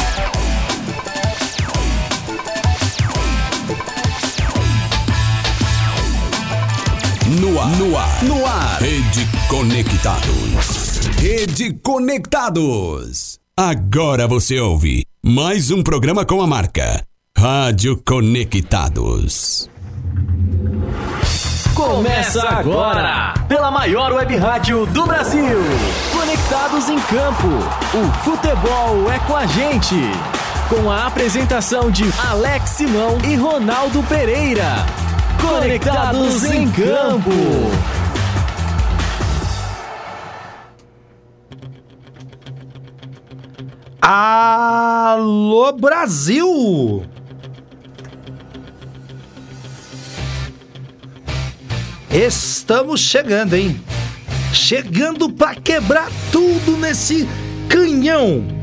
[7.39, 8.81] No ar, no ar, no ar.
[8.81, 10.99] Rede Conectados.
[11.17, 13.39] Rede Conectados.
[13.55, 17.01] Agora você ouve mais um programa com a marca
[17.37, 19.69] Rádio Conectados.
[21.73, 25.57] Começa agora, pela maior web rádio do Brasil.
[26.11, 27.47] Conectados em campo.
[27.97, 29.95] O futebol é com a gente.
[30.67, 34.85] Com a apresentação de Alex Simão e Ronaldo Pereira.
[35.41, 37.31] Conectados em campo.
[44.01, 47.03] Alô Brasil!
[52.09, 53.81] Estamos chegando, hein?
[54.53, 57.27] Chegando pra quebrar tudo nesse
[57.69, 58.60] canhão.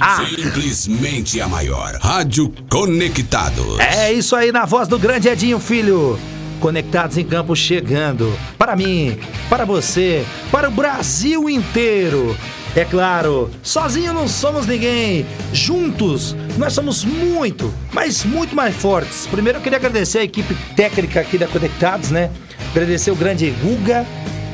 [0.00, 1.98] Ah, Simplesmente a maior.
[2.00, 3.78] Rádio Conectados.
[3.80, 6.18] é isso aí na voz do grande Edinho Filho.
[6.58, 8.32] Conectados em campo chegando.
[8.58, 9.18] Para mim,
[9.48, 12.36] para você, para o Brasil inteiro.
[12.76, 15.26] É claro, sozinho não somos ninguém.
[15.52, 19.26] Juntos, nós somos muito, mas muito mais fortes.
[19.26, 22.30] Primeiro eu queria agradecer a equipe técnica aqui da Conectados, né?
[22.70, 24.06] Agradecer o grande Guga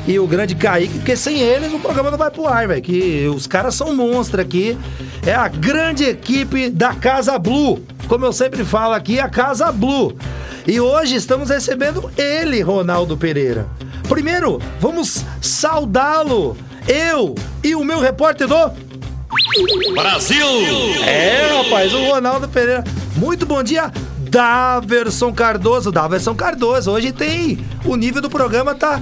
[0.07, 2.81] e o grande Kaique, porque sem eles o programa não vai pro ar, velho.
[2.81, 4.77] Que os caras são monstros aqui.
[5.25, 7.83] É a grande equipe da Casa Blue.
[8.07, 10.15] Como eu sempre falo aqui, a Casa Blue.
[10.65, 13.67] E hoje estamos recebendo ele, Ronaldo Pereira.
[14.07, 16.55] Primeiro, vamos saudá-lo.
[16.87, 18.55] Eu e o meu repórter do
[19.93, 20.47] Brasil!
[21.05, 22.85] é, rapaz, o Ronaldo Pereira.
[23.17, 23.91] Muito bom dia,
[24.29, 25.91] Daverson Cardoso.
[25.91, 27.59] Daverson Cardoso, hoje tem.
[27.83, 29.01] O nível do programa tá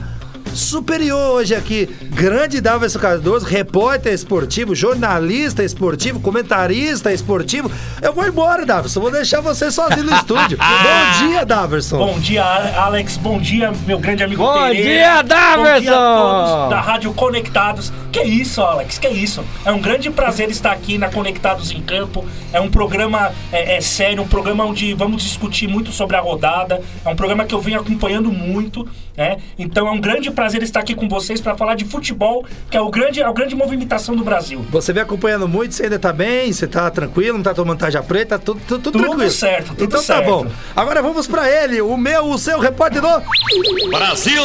[0.56, 1.86] superior hoje aqui.
[2.12, 7.70] Grande Daverson Cardoso, repórter esportivo, jornalista esportivo, comentarista esportivo.
[8.02, 9.02] Eu vou embora, Daverson.
[9.02, 10.58] Vou deixar você sozinho no estúdio.
[10.58, 11.98] bom dia, Daverson.
[11.98, 13.18] Bom dia, Alex.
[13.18, 14.84] Bom dia, meu grande amigo Bom Pereira.
[14.90, 15.64] dia, Daverson!
[15.76, 17.92] Bom dia a todos da Rádio Conectados.
[18.16, 18.98] Que isso, Alex?
[18.98, 19.44] Que isso?
[19.66, 22.26] É um grande prazer estar aqui na Conectados em Campo.
[22.54, 26.82] É um programa é, é sério, um programa onde vamos discutir muito sobre a rodada.
[27.04, 28.88] É um programa que eu venho acompanhando muito,
[29.18, 29.36] né?
[29.60, 32.80] Então é um grande prazer estar aqui com vocês para falar de futebol, que é
[32.80, 34.66] o grande, a grande movimentação do Brasil.
[34.72, 38.02] Você vem acompanhando muito, você ainda tá bem, você tá tranquilo, não tá tomando tarja
[38.02, 39.30] preta, tudo, tudo, tudo Tudo tranquilo.
[39.32, 40.24] certo, tudo então certo.
[40.24, 40.48] tá bom.
[40.74, 43.90] Agora vamos pra ele, o meu, o seu repórter do...
[43.90, 44.42] Brasil!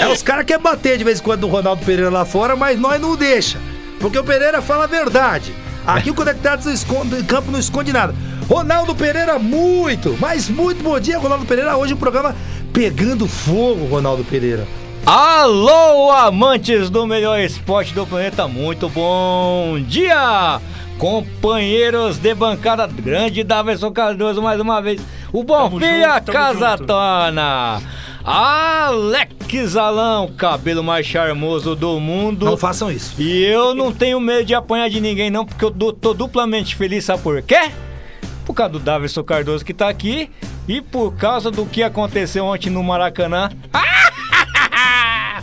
[0.00, 2.78] É, os caras querem bater de vez em quando no Ronaldo Pereira lá fora, mas
[2.78, 3.58] nós não deixa.
[3.98, 5.52] Porque o Pereira fala a verdade.
[5.86, 8.14] Aqui o Conectados não esconde, em campo não esconde nada.
[8.48, 11.76] Ronaldo Pereira, muito, mas muito bom dia, Ronaldo Pereira.
[11.76, 12.34] Hoje o programa
[12.72, 14.66] Pegando Fogo, Ronaldo Pereira.
[15.06, 20.60] Alô, amantes do melhor esporte do planeta, muito bom dia!
[20.98, 25.00] Companheiros de bancada grande Daverson Cardoso mais uma vez.
[25.32, 26.86] O Bonfim e a Casa junto.
[26.86, 27.80] Tona.
[28.24, 32.44] Alex Alão, cabelo mais charmoso do mundo.
[32.46, 33.14] Não façam isso.
[33.20, 37.04] E eu não tenho medo de apanhar de ninguém, não, porque eu tô duplamente feliz,
[37.04, 37.70] sabe por quê?
[38.44, 40.30] Por causa do Davidson Cardoso que tá aqui
[40.68, 43.50] e por causa do que aconteceu ontem no Maracanã.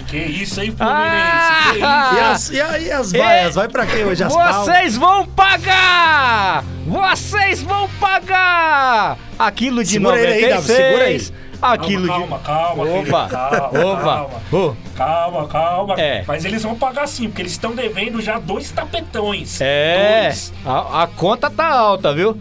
[0.08, 1.74] Que isso, hein, Ah!
[1.74, 1.74] Fluminense?
[1.74, 3.56] Que E as, e aí as vaias?
[3.56, 4.34] Vai pra quê hoje as?
[4.34, 6.64] Vocês vão pagar!
[6.86, 9.18] Vocês vão pagar!
[9.38, 10.50] Aquilo de Segura ele aí, 96.
[10.50, 11.47] Davi, segura aí.
[11.62, 12.44] Aquilo Calma, de.
[12.44, 13.28] calma, calma, Opa!
[13.30, 14.04] calma, Opa!
[14.52, 14.78] calma.
[14.96, 15.94] Calma, calma.
[15.98, 16.24] É.
[16.28, 19.60] Mas eles vão pagar sim, porque eles estão devendo já dois tapetões.
[19.62, 20.54] É, Dois.
[20.66, 22.38] a, a conta tá alta, viu?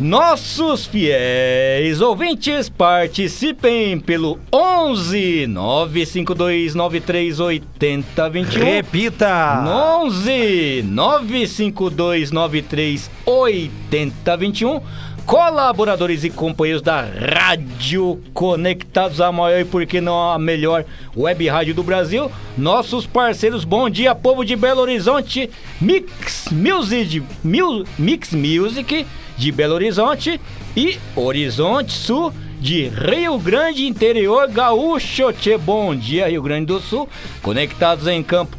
[0.00, 8.62] Nossos fiéis ouvintes participem pelo 11 952 93 80 21.
[8.64, 9.64] Repita!
[9.66, 14.80] 11 952 93 80 21.
[15.28, 21.46] Colaboradores e companheiros da Rádio Conectados à maior e por que não a melhor web
[21.46, 22.32] rádio do Brasil.
[22.56, 30.40] Nossos parceiros, bom dia, povo de Belo Horizonte, Mix Music, Mix Music de Belo Horizonte
[30.74, 35.30] e Horizonte Sul de Rio Grande Interior Gaúcho.
[35.34, 37.06] Tchê, bom dia, Rio Grande do Sul.
[37.42, 38.56] Conectados em campo.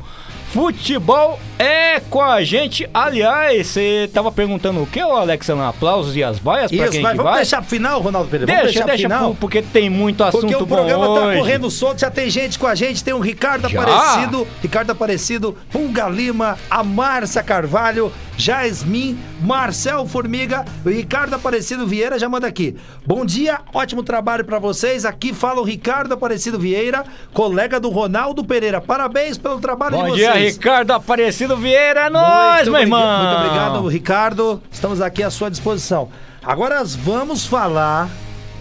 [0.51, 2.89] Futebol é com a gente.
[2.93, 5.49] Aliás, você tava perguntando o que, ô Alex?
[5.49, 7.41] Aplausos e as vaias Isso, quem vai, vamos vai?
[7.41, 8.45] deixar pro final, Ronaldo Pereira?
[8.51, 11.37] Deixa, vamos deixar deixa, pro porque tem muito assunto Porque o bom programa tá hoje.
[11.37, 13.81] correndo solto, já tem gente com a gente, tem o Ricardo Já?
[13.81, 22.17] Aparecido, Ricardo Aparecido, Punga Lima, a Márcia Carvalho, Jasmin, Marcel Formiga, o Ricardo Aparecido Vieira
[22.17, 22.75] já manda aqui.
[23.05, 25.03] Bom dia, ótimo trabalho pra vocês.
[25.03, 27.03] Aqui fala o Ricardo Aparecido Vieira,
[27.33, 28.79] colega do Ronaldo Pereira.
[28.79, 30.53] Parabéns pelo trabalho Bom de dia, vocês.
[30.53, 32.01] Ricardo Aparecido Vieira.
[32.01, 33.23] É nóis, meu irmão.
[33.23, 34.61] Muito obrigado, Ricardo.
[34.71, 36.09] Estamos aqui à sua disposição.
[36.43, 38.09] Agora vamos falar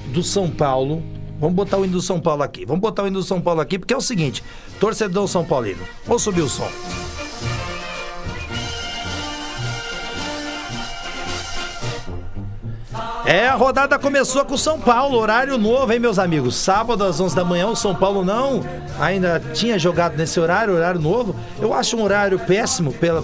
[0.06, 1.02] do São Paulo.
[1.40, 2.64] Vamos botar o hino do São Paulo aqui.
[2.66, 4.42] Vamos botar o hino do São Paulo aqui, porque é o seguinte:
[4.80, 5.82] torcedor São Paulino.
[6.06, 6.68] Vamos subir o som.
[13.28, 16.56] É, a rodada começou com o São Paulo, horário novo, hein, meus amigos?
[16.56, 18.64] Sábado às 11 da manhã, o São Paulo não
[18.98, 21.36] ainda tinha jogado nesse horário, horário novo.
[21.60, 23.22] Eu acho um horário péssimo pela,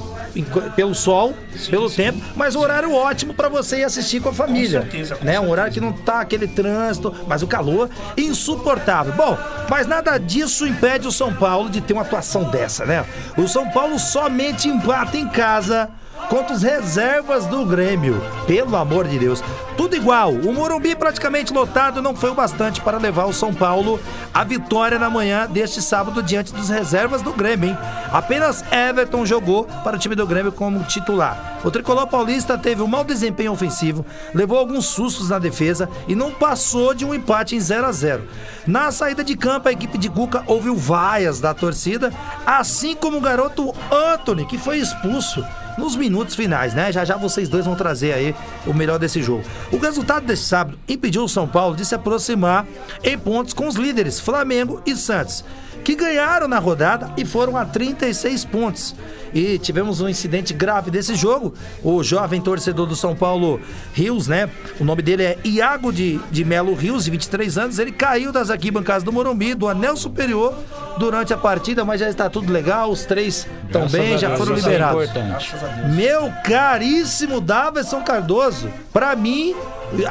[0.76, 1.32] pelo sol,
[1.70, 4.82] pelo tempo, mas um horário ótimo pra você ir assistir com a família.
[4.82, 5.40] certeza, com né?
[5.40, 9.14] Um horário que não tá aquele trânsito, mas o calor insuportável.
[9.14, 9.38] Bom,
[9.70, 13.06] mas nada disso impede o São Paulo de ter uma atuação dessa, né?
[13.38, 15.88] O São Paulo somente empata em casa
[16.28, 18.20] contra os reservas do Grêmio.
[18.46, 19.42] Pelo amor de Deus.
[19.76, 20.32] Tudo igual.
[20.32, 24.00] O Morumbi praticamente lotado não foi o bastante para levar o São Paulo
[24.32, 27.78] à vitória na manhã deste sábado diante dos reservas do Grêmio, hein?
[28.12, 31.58] Apenas Everton jogou para o time do Grêmio como titular.
[31.64, 34.04] O tricolor paulista teve um mau desempenho ofensivo,
[34.34, 38.28] levou alguns sustos na defesa e não passou de um empate em 0 a 0.
[38.66, 42.12] Na saída de campo, a equipe de Cuca ouviu vaias da torcida,
[42.46, 45.44] assim como o garoto Anthony, que foi expulso
[45.76, 46.92] nos minutos finais, né?
[46.92, 48.34] Já já vocês dois vão trazer aí
[48.66, 49.44] o melhor desse jogo.
[49.72, 52.66] O resultado desse sábado impediu o São Paulo de se aproximar
[53.02, 55.44] em pontos com os líderes Flamengo e Santos,
[55.84, 58.94] que ganharam na rodada e foram a 36 pontos.
[59.34, 61.52] E tivemos um incidente grave desse jogo.
[61.82, 63.60] O jovem torcedor do São Paulo
[63.92, 64.48] Rios, né?
[64.81, 67.78] O nome dele é Iago de, de Melo Rios, de 23 anos.
[67.81, 70.54] Ele caiu das arquibancadas do Morumbi, do anel superior,
[70.98, 72.91] durante a partida, mas já está tudo legal.
[72.91, 75.05] Os três estão bem, já Deus, foram é liberados.
[75.05, 75.55] importante.
[75.94, 79.55] Meu caríssimo Daverson Cardoso, pra mim,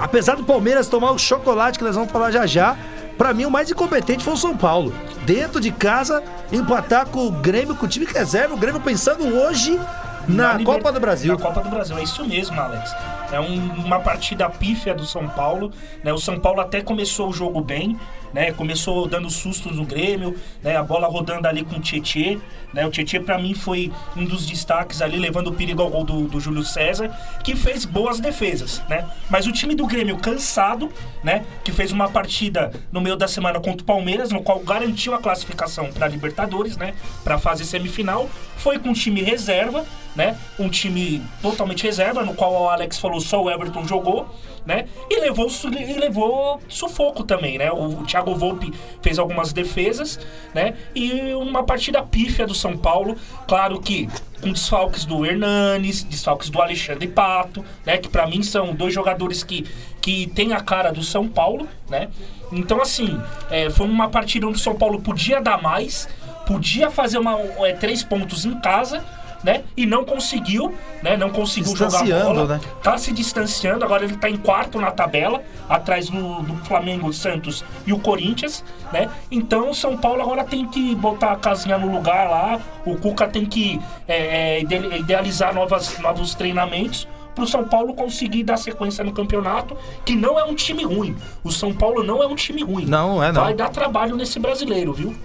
[0.01, 2.77] apesar do Palmeiras tomar o chocolate que nós vamos falar já já,
[3.17, 4.93] pra mim o mais incompetente foi o São Paulo.
[5.25, 9.23] Dentro de casa, empatar com o Grêmio, com o time que reserva, o Grêmio pensando
[9.25, 9.79] hoje
[10.27, 11.33] na, liber- Copa do Brasil.
[11.33, 12.93] Na Copa do Brasil, é isso mesmo, Alex.
[13.31, 15.71] É um- uma partida pífia do São Paulo.
[16.03, 16.13] Né?
[16.13, 17.99] O São Paulo até começou o jogo bem,
[18.33, 18.51] né?
[18.51, 20.75] Começou dando sustos no Grêmio, né?
[20.75, 22.39] A bola rodando ali com o Tietê.
[22.73, 22.85] Né?
[22.85, 26.27] O Tietê, pra mim, foi um dos destaques ali, levando o perigo ao gol do,
[26.27, 27.09] do Júlio César,
[27.43, 29.07] que fez boas defesas, né?
[29.29, 30.91] Mas o time do Grêmio cansado,
[31.23, 31.45] né?
[31.63, 35.19] Que fez uma partida no meio da semana contra o Palmeiras, no qual garantiu a
[35.19, 36.95] classificação para Libertadores, né?
[37.23, 39.85] Para fase semifinal, foi com um time reserva,
[40.15, 40.37] né?
[40.57, 44.33] Um time totalmente reserva, no qual o Alex falou só o Everton jogou,
[44.65, 44.85] né?
[45.09, 47.71] E levou, e levou sufoco também, né?
[47.71, 50.19] O, Thiago Volpe fez algumas defesas,
[50.53, 50.75] né?
[50.95, 53.17] E uma partida pífia do São Paulo,
[53.47, 54.09] claro que
[54.41, 57.97] com desfalques do Hernanes, desfalques do Alexandre Pato, né?
[57.97, 59.65] Que pra mim são dois jogadores que,
[60.01, 62.09] que têm a cara do São Paulo, né?
[62.51, 66.07] Então, assim, é, foi uma partida onde o São Paulo podia dar mais,
[66.45, 69.03] podia fazer uma, é, três pontos em casa,
[69.43, 69.63] né?
[69.75, 71.17] E não conseguiu, né?
[71.17, 72.33] Não conseguiu jogar bola.
[72.57, 72.61] né?
[72.81, 77.63] Tá se distanciando, agora ele tá em quarto na tabela, atrás do, do Flamengo, Santos
[77.85, 79.09] e o Corinthians, né?
[79.29, 83.27] Então o São Paulo agora tem que botar a casinha no lugar lá, o Cuca
[83.27, 89.03] tem que é, é, ide- idealizar novas, novos treinamentos pro São Paulo conseguir dar sequência
[89.03, 91.15] no campeonato, que não é um time ruim.
[91.43, 92.85] O São Paulo não é um time ruim.
[92.85, 93.41] Não, é não.
[93.41, 95.15] Vai dar trabalho nesse brasileiro, viu?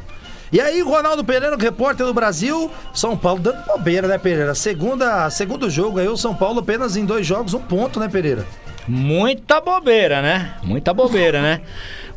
[0.51, 4.55] E aí, Ronaldo Pereira, repórter do Brasil, São Paulo dando bobeira, né, Pereira?
[4.55, 8.47] Segunda, segundo jogo aí, o São Paulo apenas em dois jogos, um ponto, né, Pereira?
[8.87, 10.55] Muita bobeira, né?
[10.63, 11.61] Muita bobeira, né?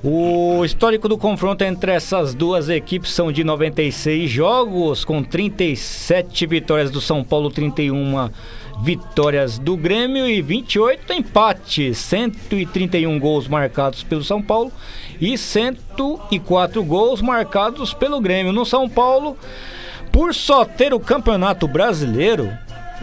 [0.02, 6.90] O histórico do confronto entre essas duas equipes são de 96 jogos, com 37 vitórias
[6.90, 8.61] do São Paulo, 31 vitórias
[9.62, 14.72] do Grêmio e 28 empates, 131 gols marcados pelo São Paulo
[15.20, 18.52] e 104 gols marcados pelo Grêmio.
[18.52, 19.38] No São Paulo,
[20.12, 22.52] por só ter o Campeonato Brasileiro,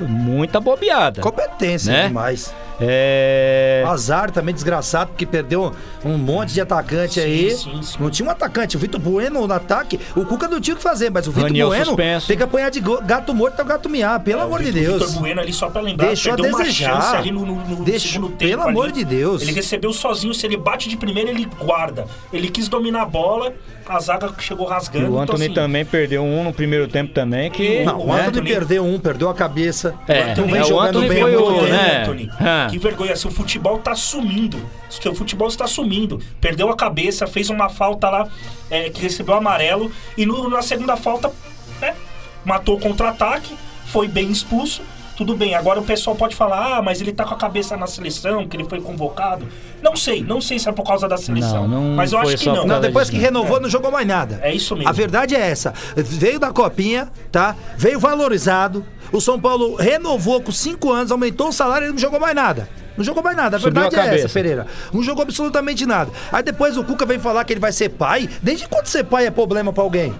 [0.06, 1.20] muita bobeada.
[1.22, 2.06] Competência Né?
[2.08, 2.52] demais.
[2.80, 3.82] É.
[3.86, 5.72] Azar também desgraçado, porque perdeu
[6.04, 7.50] um monte de atacante Sim, aí.
[7.50, 7.96] sim, sim.
[7.98, 8.76] Não tinha um atacante.
[8.76, 11.50] O Vitor Bueno no ataque, o Cuca não tinha o que fazer, mas o Vitor
[11.52, 12.26] Bueno suspenso.
[12.28, 14.70] tem que apanhar de gato morto até o gato miar, pelo É, amor o de
[14.72, 15.02] Deus.
[15.06, 16.94] Vitor Bueno ali, só pra lembrar, Deixou a perdeu uma desejar.
[17.02, 18.50] chance ali no, no- no Deixou- segundo tempo.
[18.50, 18.92] pelo amor ali.
[18.92, 19.42] de Deus.
[19.42, 22.06] Ele recebeu sozinho, se ele bate de primeira, ele guarda.
[22.32, 23.52] Ele quis dominar a bola,
[23.88, 25.06] a zaga chegou E rasgando.
[25.06, 27.84] o então, Anthony assim, também perdeu um no primeiro tempo também, que...
[27.84, 28.12] Não, o né?
[28.12, 29.87] Anthony Anthony- perdeu um, perdeu a cabeça.
[30.06, 32.02] É, não vem é, jogando Anthony bem foi o, né?
[32.02, 32.66] Anthony, Ah.
[32.70, 34.58] que vergonha, seu futebol tá sumindo.
[34.88, 36.20] Seu futebol está sumindo.
[36.40, 38.28] Perdeu a cabeça, fez uma falta lá
[38.70, 39.90] é, que recebeu amarelo.
[40.16, 41.30] E no- na segunda falta,
[41.80, 41.94] né,
[42.44, 44.82] matou o contra-ataque, foi bem expulso.
[45.16, 47.88] Tudo bem, agora o pessoal pode falar, ah, mas ele tá com a cabeça na
[47.88, 49.48] seleção, que ele foi convocado.
[49.82, 51.66] Não sei, não sei se é por causa da seleção.
[51.66, 52.64] Não, não mas eu foi acho que não.
[52.64, 54.38] Não, depois que renovou, não jogou mais nada.
[54.44, 54.88] É isso mesmo.
[54.88, 55.74] A verdade é essa.
[55.96, 57.56] Veio da copinha, tá?
[57.76, 58.86] Veio valorizado.
[59.12, 62.68] O São Paulo renovou com cinco anos, aumentou o salário e não jogou mais nada.
[62.98, 63.56] Não jogou mais nada.
[63.56, 64.28] A Subiu verdade a é essa.
[64.28, 64.66] Pereira.
[64.92, 66.10] Não jogou absolutamente nada.
[66.30, 68.28] Aí depois o Cuca vem falar que ele vai ser pai.
[68.42, 70.12] Desde quando ser pai é problema pra alguém?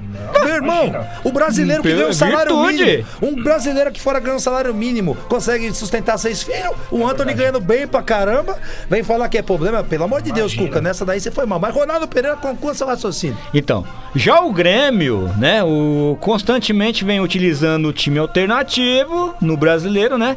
[0.45, 1.09] Meu irmão, imagina.
[1.25, 2.85] o brasileiro que Hum, ganha um salário virtude.
[2.85, 3.07] mínimo.
[3.21, 6.73] Um brasileiro que fora ganha um salário mínimo consegue sustentar seis filhos.
[6.91, 8.57] O Anthony ganhando bem pra caramba.
[8.89, 9.83] Vem falar que é problema.
[9.83, 10.69] Pelo amor de Deus, Imagina.
[10.69, 10.81] Cuca.
[10.81, 11.59] Nessa daí você foi mal.
[11.59, 13.37] Mas Ronaldo Pereira conclua seu raciocínio.
[13.53, 20.37] Então, já o Grêmio, né, o constantemente vem utilizando o time alternativo no brasileiro, né?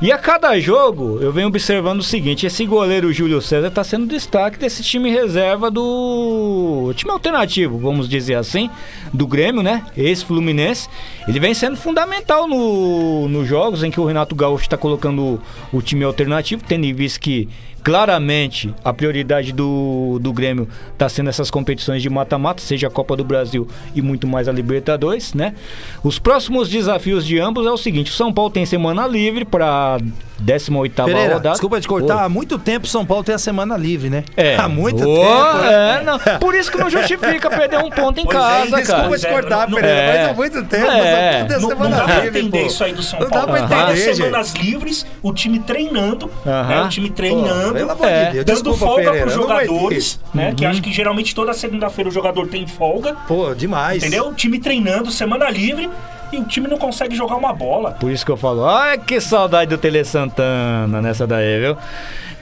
[0.00, 4.06] E a cada jogo eu venho observando o seguinte: esse goleiro Júlio César tá sendo
[4.06, 8.68] destaque desse time reserva do time alternativo, vamos dizer assim,
[9.12, 9.86] do Grêmio, né?
[9.96, 10.88] Ex-Fluminense.
[11.26, 15.40] Ele vem sendo fundamental no, nos jogos em que o Renato Gaúcho está colocando o,
[15.72, 17.48] o time alternativo, tendo em vista que
[17.86, 23.14] claramente a prioridade do, do Grêmio está sendo essas competições de mata-mata, seja a Copa
[23.14, 25.54] do Brasil e muito mais a Libertadores, né?
[26.02, 30.00] Os próximos desafios de ambos é o seguinte: o São Paulo tem semana livre para
[30.42, 31.50] 18ª Pereira, rodada.
[31.52, 32.16] desculpa te cortar.
[32.18, 32.22] Oi.
[32.24, 34.24] Há muito tempo São Paulo tem a semana livre, né?
[34.36, 34.56] É.
[34.56, 35.58] Há muito tempo.
[35.62, 36.00] né?
[36.00, 36.18] É, não.
[36.38, 39.08] Por isso que não justifica perder um ponto em Pois é, casa, desculpa, cara.
[39.08, 40.18] Desculpa te É, cortar, não- Pereira, é.
[40.22, 40.90] mas há muito tempo É.
[40.90, 42.66] São Paulo tem a Não, não semana dá pra livre, entender pô.
[42.66, 43.46] isso aí do São Não Paulo.
[43.46, 44.16] dá pra entender, gente.
[44.16, 46.68] semanas livres, o time treinando, Aham.
[46.68, 48.24] né, o time treinando, Pelo amor É.
[48.26, 49.20] de Deus, dando desculpa, folga Pereira.
[49.26, 50.54] pros não jogadores, né?
[50.56, 54.02] Que acho que geralmente toda segunda-feira o jogador tem folga, Pô, demais.
[54.02, 54.28] entendeu?
[54.28, 55.88] O time treinando, semana livre,
[56.32, 57.92] e o time não consegue jogar uma bola.
[57.92, 61.76] Por isso que eu falo, ai que saudade do Tele Santana nessa daí, viu?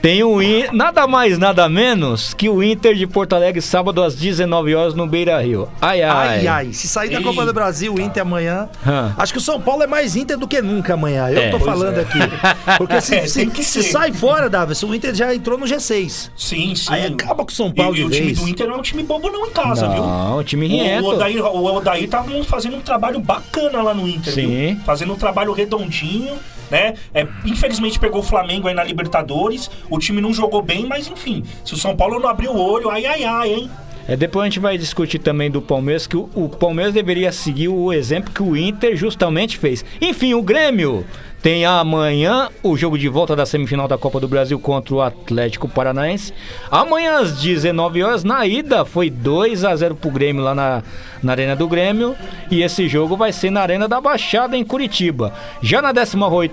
[0.01, 0.65] Tem o In...
[0.71, 5.07] nada mais, nada menos que o Inter de Porto Alegre, sábado às 19 horas no
[5.07, 5.67] Beira Rio.
[5.81, 6.27] Ai, ai.
[6.39, 6.73] Ai, ai.
[6.73, 8.69] Se sair da Copa do Brasil, o Inter amanhã.
[8.85, 9.13] Hã.
[9.17, 11.27] Acho que o São Paulo é mais Inter do que nunca amanhã.
[11.29, 11.49] Eu É.
[11.49, 12.19] tô falando aqui.
[12.77, 16.29] Porque se, É, se- se sai fora, Davis, o Inter já entrou no G6.
[16.37, 16.93] Sim, sim.
[16.93, 18.39] Aí acaba com o São Paulo e, de e o time vez.
[18.39, 20.03] do Inter não é um time bobo não em casa, viu?
[20.03, 21.05] Não, o time O riento.
[21.07, 24.47] Odair, o Odair tá fazendo um trabalho bacana lá no Inter, Sim.
[24.75, 24.77] viu?
[24.85, 26.33] Fazendo um trabalho redondinho,
[26.69, 26.95] né?
[27.13, 29.69] É, infelizmente pegou o Flamengo aí na Libertadores.
[29.89, 31.43] O time não jogou bem, mas enfim.
[31.63, 33.71] Se o São Paulo não abrir o olho, ai, ai, ai, hein?
[34.07, 37.69] É, depois a gente vai discutir também do Palmeiras, que o, o Palmeiras deveria seguir
[37.69, 39.83] o exemplo que o Inter justamente fez.
[39.99, 41.03] Enfim, o Grêmio
[41.45, 45.69] tem amanhã o jogo de volta da semifinal da Copa do Brasil contra o Atlético
[45.69, 46.33] Paranaense.
[46.71, 50.81] Amanhã às 19 horas, na ida, foi 2 a 0 pro Grêmio lá na,
[51.21, 52.15] na Arena do Grêmio.
[52.49, 55.35] E esse jogo vai ser na Arena da Baixada, em Curitiba.
[55.61, 56.51] Já na 18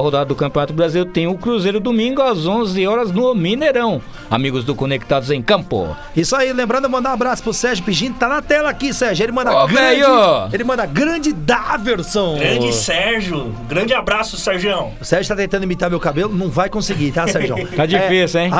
[0.00, 4.00] rodada do Campeonato Brasileiro, tem o Cruzeiro domingo às 11 horas no Mineirão.
[4.30, 5.94] Amigos do Conectados em Campo.
[6.16, 8.14] Isso aí, lembrando, mandar um abraço pro Sérgio Pigini.
[8.14, 9.24] Tá na tela aqui, Sérgio.
[9.24, 10.00] Ele manda Ô, grande.
[10.00, 10.48] velho!
[10.54, 12.38] Ele manda grande Daverson.
[12.38, 14.92] Grande Sérgio, grande abraço abraço, Sérgio.
[15.00, 17.52] O Sérgio tá tentando imitar meu cabelo, não vai conseguir, tá, Sérgio?
[17.76, 18.50] Tá difícil, hein?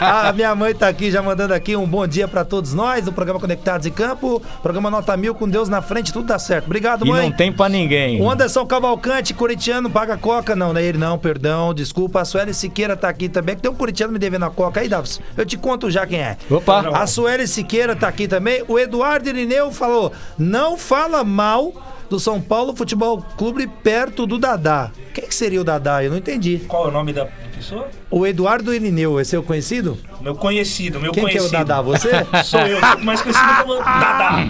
[0.00, 3.04] A, a minha mãe tá aqui já mandando aqui um bom dia pra todos nós
[3.04, 4.42] do programa Conectados em Campo.
[4.62, 6.66] Programa Nota Mil com Deus na frente, tudo dá certo.
[6.66, 7.30] Obrigado, E mãe.
[7.30, 8.20] não tem pra ninguém.
[8.20, 10.54] O Anderson Cavalcante, corintiano, paga coca.
[10.54, 12.20] Não, não é ele não, perdão, desculpa.
[12.20, 14.80] A Sueli Siqueira tá aqui também, que tem um corintiano me devendo a coca.
[14.80, 16.36] Aí, Davos, eu te conto já quem é.
[16.50, 16.90] Opa.
[16.90, 18.64] A Sueli Siqueira tá aqui também.
[18.68, 21.72] O Eduardo Irineu falou, não fala mal
[22.08, 24.90] do São Paulo Futebol Clube perto do Dadá.
[25.12, 26.02] Quem que seria o Dadá?
[26.04, 26.58] Eu não entendi.
[26.66, 27.88] Qual é o nome da pessoa?
[28.10, 29.96] O Eduardo Irineu, esse é o conhecido?
[30.20, 31.52] Meu conhecido, meu Quem que é o conhecido.
[31.64, 31.80] Dadá?
[31.82, 32.10] Você?
[32.44, 34.48] Sou eu, sou mais conhecido como Dadá.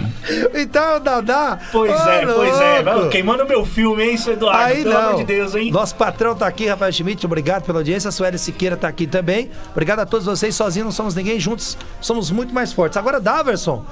[0.53, 1.59] então o Dadá?
[1.71, 2.81] Pois Ô, é, pois é.
[2.81, 3.09] louco.
[3.09, 4.63] Queimando meu filme, hein, seu Eduardo?
[4.63, 5.01] Aí Pelo não.
[5.01, 5.71] amor de Deus, hein?
[5.71, 7.25] Nosso patrão tá aqui, Rafael Schmidt.
[7.25, 8.09] Obrigado pela audiência.
[8.09, 9.51] A Sueli Siqueira tá aqui também.
[9.71, 10.55] Obrigado a todos vocês.
[10.55, 12.97] Sozinhos não somos ninguém, juntos somos muito mais fortes.
[12.97, 13.85] Agora, Daverson,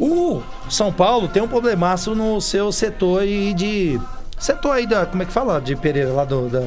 [0.00, 4.00] o São Paulo tem um problemaço no seu setor aí de.
[4.38, 5.04] Setor aí da.
[5.04, 5.60] Como é que fala?
[5.60, 6.48] De Pereira, lá do.
[6.48, 6.62] Da...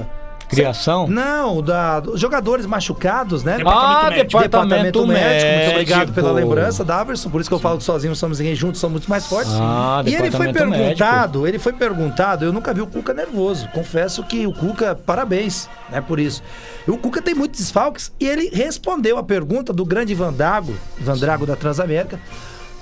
[0.48, 1.08] Criação?
[1.08, 3.58] Não, da, jogadores machucados, né?
[3.66, 4.40] Ah, médico.
[4.40, 5.52] departamento, médico.
[5.52, 7.30] Muito obrigado pela lembrança, Daverson.
[7.32, 9.52] Por isso que eu falo que sozinhos somos ninguém, juntos somos muito mais fortes.
[9.56, 13.68] Ah, e ele foi departamento perguntado, ele foi perguntado, eu nunca vi o Cuca nervoso.
[13.70, 16.44] Confesso que o Cuca, parabéns, né, por isso.
[16.88, 21.18] O Cuca tem muitos desfalques e ele respondeu a pergunta do grande Ivan Drago, Ivan
[21.18, 22.20] Drago da Transamérica.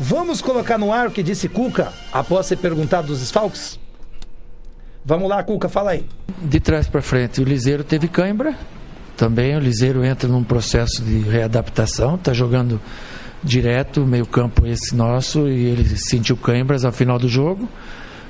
[0.03, 3.79] Vamos colocar no ar o que disse Cuca após ser perguntado dos desfalques?
[5.05, 6.05] Vamos lá, Cuca, fala aí.
[6.41, 7.39] de trás para frente.
[7.39, 8.55] O Liseiro teve cãibra,
[9.15, 12.81] também o Liseiro entra num processo de readaptação, está jogando
[13.43, 17.70] direto, meio campo esse nosso, e ele sentiu cãibras ao final do jogo.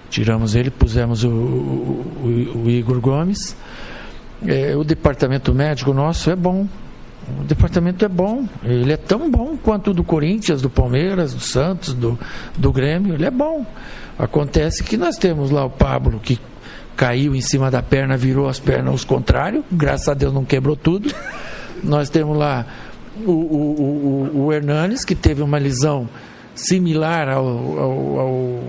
[0.10, 3.56] Tiramos ele, pusemos o, o- o Igor Gomes.
[4.46, 6.68] É, o departamento médico nosso é bom.
[7.40, 8.48] O departamento é bom.
[8.64, 12.18] Ele é tão bom quanto o do Corinthians, do Palmeiras, do Santos, do,
[12.58, 13.14] do Grêmio.
[13.14, 13.66] Ele é bom.
[14.18, 16.40] Acontece que nós temos lá o Pablo, que
[16.96, 19.64] caiu em cima da perna, virou as pernas aos contrários.
[19.72, 21.14] Graças a Deus não quebrou tudo.
[21.84, 22.66] Nós temos lá
[23.26, 26.08] o, o, o, o Hernanes, que teve uma lesão
[26.54, 28.64] similar ao, ao, ao,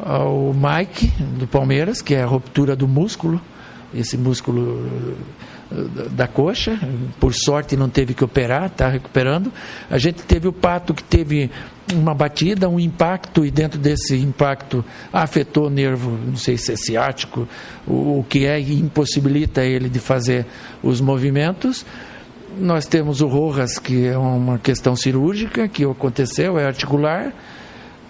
[0.00, 3.40] ao Mike, do Palmeiras, que é a ruptura do músculo.
[3.94, 4.88] Esse músculo
[6.10, 6.78] da coxa,
[7.20, 9.52] por sorte não teve que operar, está recuperando.
[9.88, 11.50] A gente teve o Pato que teve
[11.94, 16.76] uma batida, um impacto, e dentro desse impacto afetou o nervo, não sei se é
[16.76, 17.46] ciático,
[17.86, 20.46] o, o que é, e impossibilita ele de fazer
[20.82, 21.86] os movimentos.
[22.58, 27.32] Nós temos o Rojas, que é uma questão cirúrgica, que aconteceu, é articular,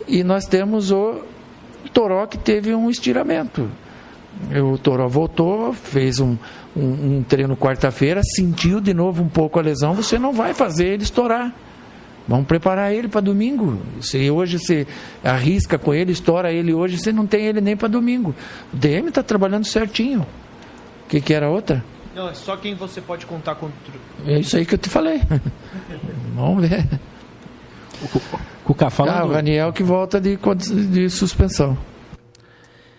[0.09, 1.23] e nós temos o
[1.93, 3.69] Toró, que teve um estiramento.
[4.73, 6.37] O Toró voltou, fez um,
[6.77, 10.87] um, um treino quarta-feira, sentiu de novo um pouco a lesão, você não vai fazer
[10.87, 11.53] ele estourar.
[12.29, 13.81] Vamos preparar ele para domingo.
[14.01, 14.87] Se hoje você
[15.25, 18.35] arrisca com ele, estoura ele hoje, você não tem ele nem para domingo.
[18.73, 20.21] O DM está trabalhando certinho.
[21.07, 21.83] O que, que era outra?
[22.15, 23.75] Não, é só quem você pode contar contra.
[24.27, 25.21] É isso aí que eu te falei.
[26.37, 26.87] Vamos ver.
[28.65, 29.29] Cuca, Ah, falando.
[29.29, 31.77] o Raniel que volta de, de suspensão.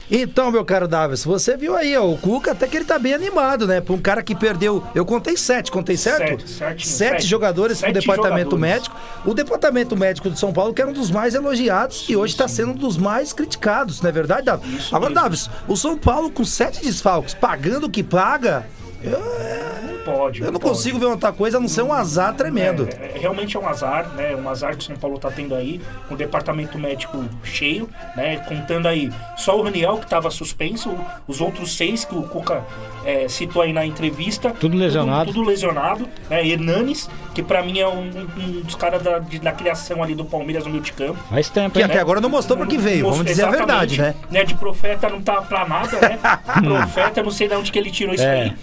[0.09, 3.13] Então, meu caro Davis, você viu aí, ó, o Cuca até que ele tá bem
[3.13, 3.79] animado, né?
[3.79, 4.83] Pra um cara que perdeu.
[4.93, 6.41] Eu contei sete, contei certo?
[6.47, 7.27] Sete, sete sete.
[7.27, 8.59] jogadores pro Sete departamento jogadores.
[8.73, 8.95] médico.
[9.25, 12.47] O departamento médico de São Paulo, que era um dos mais elogiados e hoje tá
[12.47, 14.89] sendo um dos mais criticados, não é verdade, Davis?
[14.91, 18.65] Agora, Davis, o São Paulo com sete desfalques, pagando o que paga.
[19.09, 20.41] Não pode.
[20.41, 20.73] Eu não pode.
[20.73, 22.87] consigo ver outra coisa a não ser um azar tremendo.
[22.99, 24.35] É, é, realmente é um azar, né?
[24.35, 28.37] Um azar que o São Paulo tá tendo aí, com o departamento médico cheio, né?
[28.47, 30.95] Contando aí só o Raniel que estava suspenso,
[31.27, 32.63] os outros seis que o Cuca
[33.05, 34.51] é, citou aí na entrevista.
[34.51, 35.25] Tudo lesionado.
[35.25, 36.47] Tudo, tudo lesionado, né?
[36.47, 40.25] Hernanes, que pra mim é um, um dos caras da, de- da criação ali do
[40.25, 41.17] Palmeiras no meio de campo.
[41.29, 41.85] Faz tempo, Que hein?
[41.85, 44.43] até agora não mostrou porque veio, vamos dizer a Exatamente, verdade, né?
[44.43, 46.19] De profeta não tá pra nada, né?
[46.63, 48.41] profeta, não sei de onde que ele tirou isso É.
[48.43, 48.53] aí.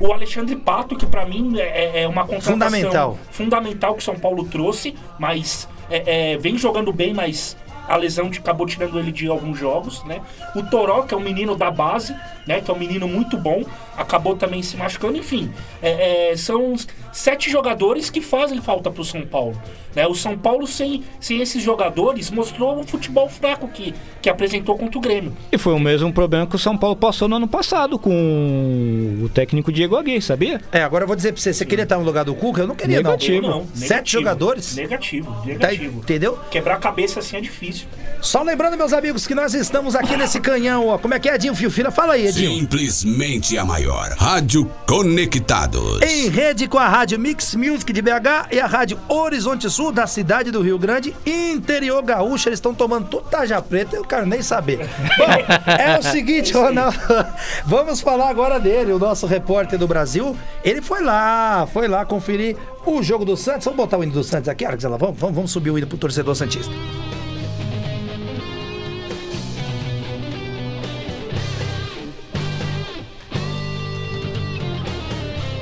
[0.00, 3.18] O Alexandre Pato, que pra mim é, é uma contratação Fundamental.
[3.32, 7.56] fundamental que o São Paulo trouxe, mas é, é, vem jogando bem, mas
[7.88, 10.20] a lesão de- acabou tirando ele de alguns jogos, né?
[10.54, 12.14] O Toró, que é um menino da base,
[12.46, 12.60] né?
[12.60, 13.64] Que é um menino muito bom,
[13.96, 15.16] acabou também se machucando.
[15.16, 15.50] Enfim,
[15.82, 16.74] é, é, são
[17.18, 19.60] sete jogadores que fazem falta pro São Paulo.
[19.94, 20.06] Né?
[20.06, 24.96] O São Paulo, sem, sem esses jogadores, mostrou um futebol fraco que, que apresentou contra
[24.98, 25.36] o Grêmio.
[25.50, 29.28] E foi o mesmo problema que o São Paulo passou no ano passado com o
[29.30, 30.60] técnico Diego Aguirre, sabia?
[30.70, 32.60] É, agora eu vou dizer pra você, você queria estar no lugar do Cuca?
[32.60, 33.42] Eu não queria, Negativo.
[33.42, 33.48] não.
[33.58, 34.20] Não, Sete negativo.
[34.20, 34.76] jogadores?
[34.76, 35.98] Negativo, Tá, negativo.
[36.00, 36.38] entendeu?
[36.50, 37.86] Quebrar a cabeça assim é difícil.
[38.20, 40.98] Só lembrando, meus amigos, que nós estamos aqui nesse canhão, ó.
[40.98, 41.90] Como é que é, Edinho Fiofila?
[41.90, 42.52] Fala aí, Edinho.
[42.60, 44.14] Simplesmente a maior.
[44.18, 46.02] Rádio Conectados.
[46.02, 49.90] Em rede com a Rádio Rádio Mix Music de BH e a Rádio Horizonte Sul
[49.90, 52.50] da cidade do Rio Grande, interior gaúcho.
[52.50, 54.80] Eles estão tomando tudo taja preta, eu quero nem saber.
[55.16, 56.98] Bom, é o seguinte, Ronaldo,
[57.64, 60.36] vamos falar agora dele, o nosso repórter do Brasil.
[60.62, 63.64] Ele foi lá, foi lá conferir o jogo do Santos.
[63.64, 65.96] Vamos botar o hino do Santos aqui, Alex, vamos, vamos, vamos subir o hino pro
[65.96, 66.74] torcedor Santista.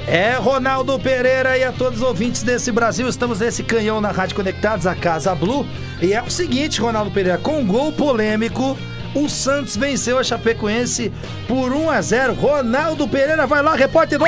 [0.07, 4.37] É Ronaldo Pereira e a todos os ouvintes desse Brasil, estamos nesse canhão na Rádio
[4.37, 5.67] Conectados, a Casa Blue.
[6.01, 8.79] E é o seguinte, Ronaldo Pereira, com um gol polêmico,
[9.15, 11.13] o Santos venceu a Chapecoense
[11.49, 12.35] por 1 a 0.
[12.35, 14.25] Ronaldo Pereira vai lá, repórter do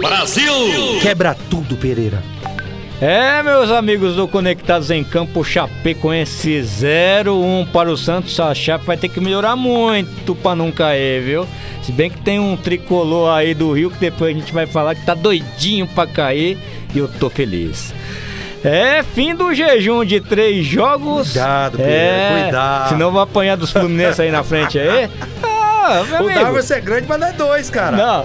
[0.00, 0.52] Brasil!
[1.00, 2.22] Quebra tudo, Pereira.
[3.00, 8.38] É, meus amigos do Conectados em Campo, Chapecoense 0-1 para o Santos.
[8.38, 11.46] A Chape vai ter que melhorar muito para não cair, viu?
[11.82, 14.94] Se bem que tem um tricolor aí do Rio que depois a gente vai falar
[14.94, 16.56] que tá doidinho para cair
[16.94, 17.92] e eu tô feliz.
[18.62, 21.32] É fim do jejum de três jogos.
[21.32, 22.88] Cuidado, Pereira, é, cuidado.
[22.90, 25.10] Senão vou apanhar dos Fluminense aí na frente aí.
[25.86, 26.34] Ah, meu O.
[26.34, 27.94] Darwin é grande, mas não é dois, cara.
[27.94, 28.24] Não.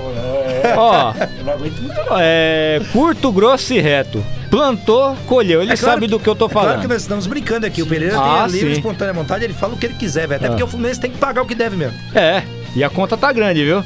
[0.77, 1.13] Ó,
[1.59, 2.17] muito não.
[2.17, 4.23] é curto, grosso e reto.
[4.49, 5.61] Plantou, colheu.
[5.61, 6.81] Ele É claro sabe que- do que eu tô é Claro falando.
[6.81, 7.81] que nós estamos brincando aqui.
[7.81, 8.79] O Pereira Ah, tem a livre sim.
[8.79, 10.37] espontânea vontade, ele fala o que ele quiser, velho.
[10.37, 10.49] Até Ah.
[10.49, 11.97] porque o Fluminense tem que pagar o que deve mesmo.
[12.15, 12.43] É,
[12.75, 13.83] e a conta tá grande, viu?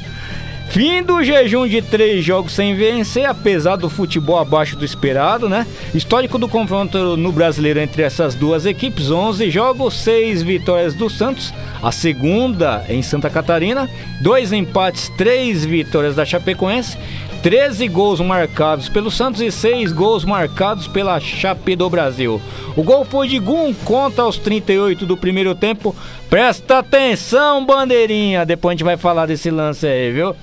[0.70, 5.66] Fim do jejum de três jogos sem vencer, apesar do futebol abaixo do esperado, né?
[5.94, 11.52] Histórico do confronto no brasileiro entre essas duas equipes: 11 jogos, 6 vitórias do Santos,
[11.82, 13.88] a segunda em Santa Catarina,
[14.22, 16.96] dois empates, 3 vitórias da Chapecoense.
[17.44, 22.40] 13 gols marcados pelo Santos e 6 gols marcados pela Chape do Brasil.
[22.74, 25.94] O gol foi de Gum conta aos 38 do primeiro tempo.
[26.30, 28.46] Presta atenção, bandeirinha.
[28.46, 30.34] Depois a gente vai falar desse lance aí, viu?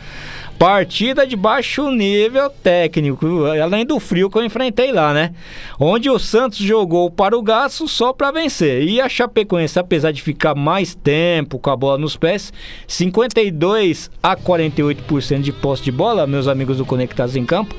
[0.62, 5.34] Partida de baixo nível técnico, além do frio que eu enfrentei lá, né?
[5.80, 8.84] Onde o Santos jogou para o gasto só para vencer.
[8.84, 12.54] E a Chapecoense, apesar de ficar mais tempo com a bola nos pés,
[12.88, 17.76] 52 a 48% de posse de bola, meus amigos do Conectados em Campo,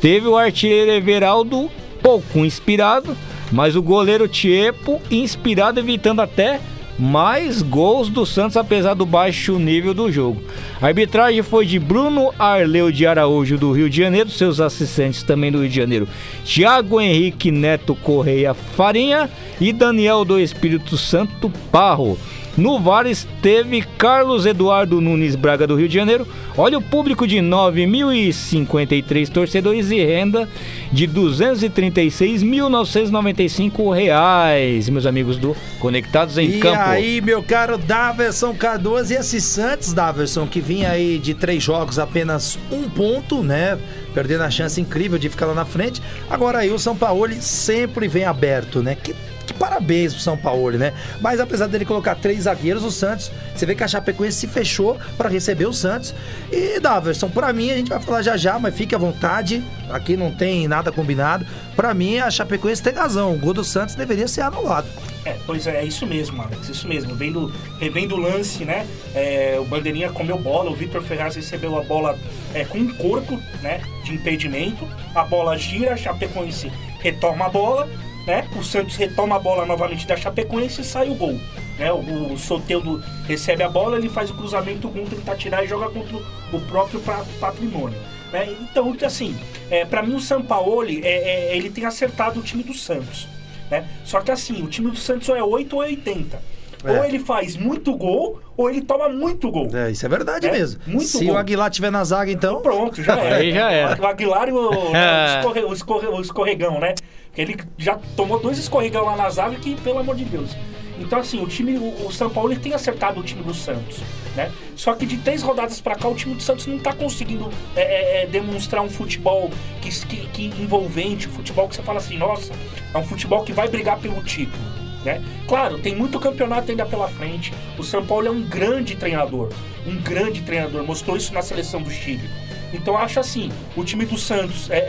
[0.00, 1.70] teve o artilheiro Everaldo
[2.02, 3.14] pouco inspirado,
[3.52, 6.60] mas o goleiro Tiepo inspirado, evitando até
[7.02, 10.40] mais gols do Santos, apesar do baixo nível do jogo.
[10.80, 15.50] A arbitragem foi de Bruno Arleu de Araújo, do Rio de Janeiro, seus assistentes também
[15.50, 16.08] do Rio de Janeiro,
[16.44, 19.28] Thiago Henrique Neto Correia Farinha
[19.60, 22.16] e Daniel do Espírito Santo Parro.
[22.56, 26.28] No VAR esteve Carlos Eduardo Nunes Braga do Rio de Janeiro.
[26.56, 30.46] Olha o público de 9.053 torcedores e renda
[30.92, 36.78] de 236.995 reais, meus amigos do Conectados em e Campo.
[36.78, 41.98] aí, meu caro Daverson Cardoso, e esse Santos, Daverson, que vinha aí de três jogos,
[41.98, 43.78] apenas um ponto, né?
[44.12, 46.02] Perdendo a chance incrível de ficar lá na frente.
[46.28, 48.94] Agora aí o São Paulo sempre vem aberto, né?
[48.94, 49.14] Que
[49.62, 50.92] parabéns pro São Paulo, né?
[51.20, 54.98] Mas apesar dele colocar três zagueiros, o Santos, você vê que a Chapecoense se fechou
[55.16, 56.12] para receber o Santos.
[56.50, 59.62] E Daverson, pra mim, a gente vai falar já já, mas fique à vontade.
[59.88, 61.46] Aqui não tem nada combinado.
[61.76, 63.34] Pra mim, a Chapecoense tem razão.
[63.34, 64.88] O gol do Santos deveria ser anulado.
[65.24, 67.14] É, pois é, é isso mesmo, Alex, isso mesmo.
[67.14, 68.84] Vendo, revendo o lance, né?
[69.14, 72.18] é, o Bandeirinha comeu bola, o Vitor Ferraz recebeu a bola
[72.52, 73.80] é, com um corpo, né?
[74.04, 74.88] De impedimento.
[75.14, 77.88] A bola gira, a Chapecoense retoma a bola,
[78.26, 78.48] né?
[78.56, 81.38] O Santos retoma a bola novamente da Chapecoense e sai o gol.
[81.78, 81.92] Né?
[81.92, 85.68] O, o Soteldo recebe a bola, ele faz o cruzamento, o Gun tenta tirar e
[85.68, 86.16] joga contra
[86.52, 87.98] o próprio pa- patrimônio.
[88.32, 88.54] Né?
[88.60, 89.36] Então, assim,
[89.70, 93.28] é, para mim o Sampaoli, é, é, ele tem acertado o time do Santos.
[93.70, 93.86] Né?
[94.04, 96.40] Só que assim, o time do Santos é 8 ou é 80.
[96.84, 96.98] É.
[96.98, 99.68] Ou ele faz muito gol, ou ele toma muito gol.
[99.72, 100.80] É, isso é verdade É, mesmo.
[100.86, 101.32] muito Se bom.
[101.34, 102.60] o Aguilar tiver na zaga, então.
[102.60, 103.36] Pronto, já era.
[103.42, 104.00] Aí já era.
[104.02, 105.42] O Aguilar e o, o, É.
[105.64, 106.94] o escorre- o escorregão, né?
[107.36, 110.56] Ele já tomou dois escorregão lá na zaga que, pelo amor de Deus.
[110.98, 114.00] Então, assim, o time, o, o São Paulo ele tem acertado o time do Santos,
[114.36, 114.52] né?
[114.76, 117.80] Só que de três rodadas pra cá, o time do Santos não tá conseguindo é,
[117.80, 122.18] é, é, demonstrar um futebol que, que, que envolvente, um futebol que você fala assim,
[122.18, 122.52] nossa,
[122.94, 124.62] é um futebol que vai brigar pelo título.
[125.04, 125.20] Né?
[125.48, 127.52] Claro, tem muito campeonato ainda pela frente.
[127.76, 129.50] O São Paulo é um grande treinador,
[129.86, 130.84] um grande treinador.
[130.84, 132.28] Mostrou isso na seleção do Chile.
[132.72, 134.80] Então eu acho assim, o time do Santos é, é,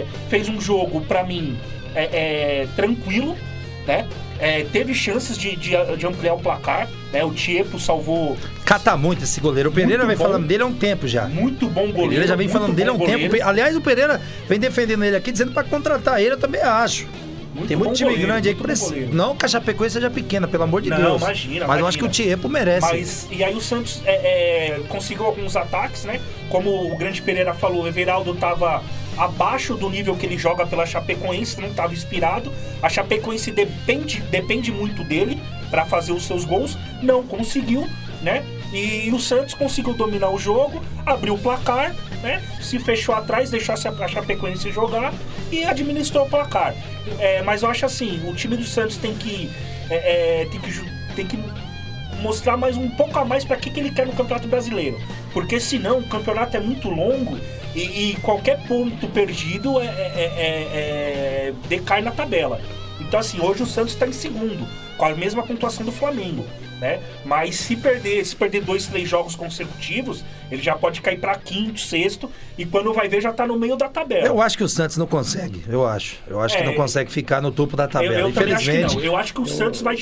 [0.00, 1.56] é, fez um jogo pra mim
[1.94, 3.36] é, é, tranquilo,
[3.86, 4.06] né?
[4.38, 7.24] É, teve chances de, de, de ampliar o placar, né?
[7.24, 9.70] O Tiepo salvou Cata muito esse goleiro.
[9.70, 10.24] O Pereira Muito vem bom.
[10.24, 11.26] falando dele há um tempo já.
[11.26, 12.08] muito bom goleiro.
[12.08, 13.26] Pereira já vem falando dele há um bom tempo.
[13.26, 13.46] goleiro.
[13.48, 17.06] Aliás, o Pereira vem defendendo ele aqui, dizendo pra contratar ele, eu também acho.
[17.54, 19.06] Muito Tem muito time goleiro, grande aí que precisa.
[19.12, 21.22] Não que a Chapecoense seja pequena, pelo amor de Não, Deus.
[21.22, 22.28] imagina, Mas eu acho que o imagina.
[22.28, 22.86] Tiepo merece.
[22.86, 26.20] Mas, e aí o Santos é, é, conseguiu alguns ataques, né?
[26.50, 28.82] Como o Grande Pereira falou, o Everaldo tava
[29.16, 32.52] abaixo do nível que ele joga pela Chapecoense, não estava inspirado.
[32.82, 35.40] A Chapecoense depende, depende muito dele
[35.70, 37.86] para fazer os seus gols, não conseguiu,
[38.22, 38.44] né?
[38.74, 42.42] E o Santos conseguiu dominar o jogo, abriu o placar, né?
[42.60, 45.14] Se fechou atrás, deixou a Chapecoense jogar
[45.52, 46.74] e administrou o placar.
[47.20, 49.48] É, mas eu acho assim, o time do Santos tem que,
[49.88, 51.38] é, é, tem que, tem que
[52.20, 54.98] mostrar mais um pouco a mais para que, que ele quer no Campeonato Brasileiro.
[55.32, 57.38] Porque senão o campeonato é muito longo
[57.76, 62.60] e, e qualquer ponto perdido é, é, é, decai na tabela.
[63.00, 66.44] Então assim, hoje o Santos está em segundo, com a mesma pontuação do Flamengo
[66.84, 67.00] né?
[67.24, 71.80] Mas se perder, se perder dois, três jogos consecutivos, ele já pode cair para quinto,
[71.80, 74.26] sexto e quando vai ver já tá no meio da tabela.
[74.26, 76.18] Eu acho que o Santos não consegue, eu acho.
[76.26, 78.12] Eu acho é, que não consegue ficar no topo da tabela.
[78.12, 79.46] Eu, eu Infelizmente, acho eu acho que o eu...
[79.46, 79.96] Santos vai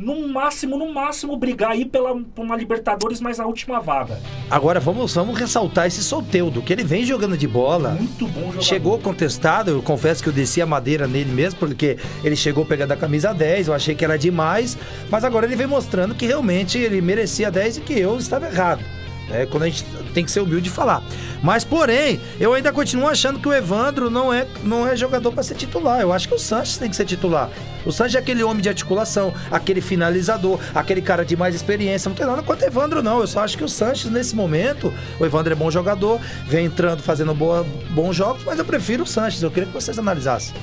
[0.00, 4.18] no máximo, no máximo, brigar aí pela, por uma Libertadores, mas na última vaga.
[4.50, 7.90] Agora vamos, vamos ressaltar esse Soteudo, que ele vem jogando de bola.
[7.90, 8.62] Muito bom jogador.
[8.62, 12.92] Chegou contestado, eu confesso que eu desci a madeira nele mesmo, porque ele chegou pegando
[12.92, 14.76] a camisa 10, eu achei que era demais,
[15.10, 18.99] mas agora ele vem mostrando que realmente ele merecia 10 e que eu estava errado.
[19.30, 21.02] É quando a gente tem que ser humilde de falar.
[21.42, 25.42] Mas, porém, eu ainda continuo achando que o Evandro não é, não é jogador para
[25.42, 26.00] ser titular.
[26.00, 27.50] Eu acho que o Sanches tem que ser titular.
[27.84, 32.08] O Sanches é aquele homem de articulação, aquele finalizador, aquele cara de mais experiência.
[32.08, 33.20] Não tem nada contra o Evandro, não.
[33.20, 37.02] Eu só acho que o Sanches, nesse momento, o Evandro é bom jogador, vem entrando,
[37.02, 39.42] fazendo boa, bons jogos, mas eu prefiro o Sanches.
[39.42, 40.54] Eu queria que vocês analisassem.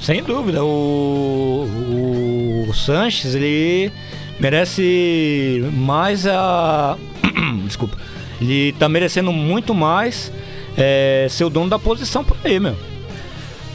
[0.00, 0.64] Sem dúvida.
[0.64, 3.92] O, o, o Sanches, ele
[4.40, 6.96] merece mais a.
[7.66, 7.96] Desculpa.
[8.40, 10.32] Ele tá merecendo muito mais
[10.76, 12.74] é, ser o dono da posição por aí, meu.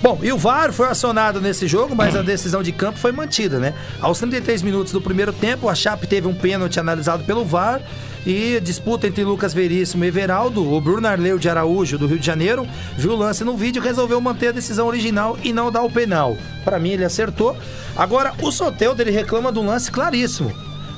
[0.02, 3.60] Bom, e o VAR foi acionado nesse jogo, mas a decisão de campo foi mantida,
[3.60, 3.74] né?
[4.00, 7.82] Aos 33 minutos do primeiro tempo, a Chape teve um pênalti analisado pelo VAR
[8.26, 10.74] e disputa entre Lucas Veríssimo e Everaldo.
[10.74, 13.86] O Bruno Arleu de Araújo, do Rio de Janeiro, viu o lance no vídeo e
[13.86, 16.36] resolveu manter a decisão original e não dar o penal.
[16.64, 17.56] Para mim, ele acertou.
[17.96, 20.52] Agora, o Soteldo, ele reclama um lance claríssimo.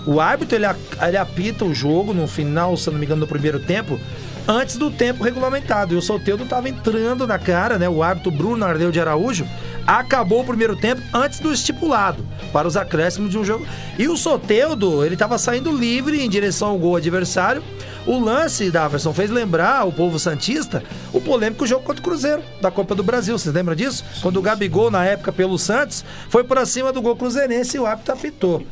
[0.06, 0.66] O árbitro ele,
[1.06, 4.00] ele apita o jogo no final, se não me engano, do primeiro tempo,
[4.48, 5.94] antes do tempo regulamentado.
[5.94, 7.90] E o Soteldo estava entrando na cara, né?
[7.90, 9.46] O árbitro Bruno Ardeu de Araújo
[9.88, 13.66] acabou o primeiro tempo antes do estipulado para os acréscimos de um jogo.
[13.98, 17.64] E o Soteldo, ele estava saindo livre em direção ao gol adversário.
[18.06, 22.70] O lance, Daverson, fez lembrar o povo Santista o polêmico jogo contra o Cruzeiro, da
[22.70, 23.38] Copa do Brasil.
[23.38, 24.04] Vocês lembram disso?
[24.22, 27.86] Quando o Gabigol, na época, pelo Santos, foi por acima do gol cruzeirense e o
[27.86, 28.66] árbitro apitou.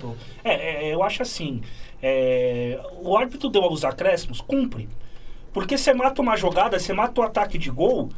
[0.44, 1.62] É, é, eu acho assim,
[2.02, 4.88] é, o árbitro deu aos acréscimos, cumpre.
[5.52, 8.10] Porque você mata uma jogada, você mata o ataque de gol,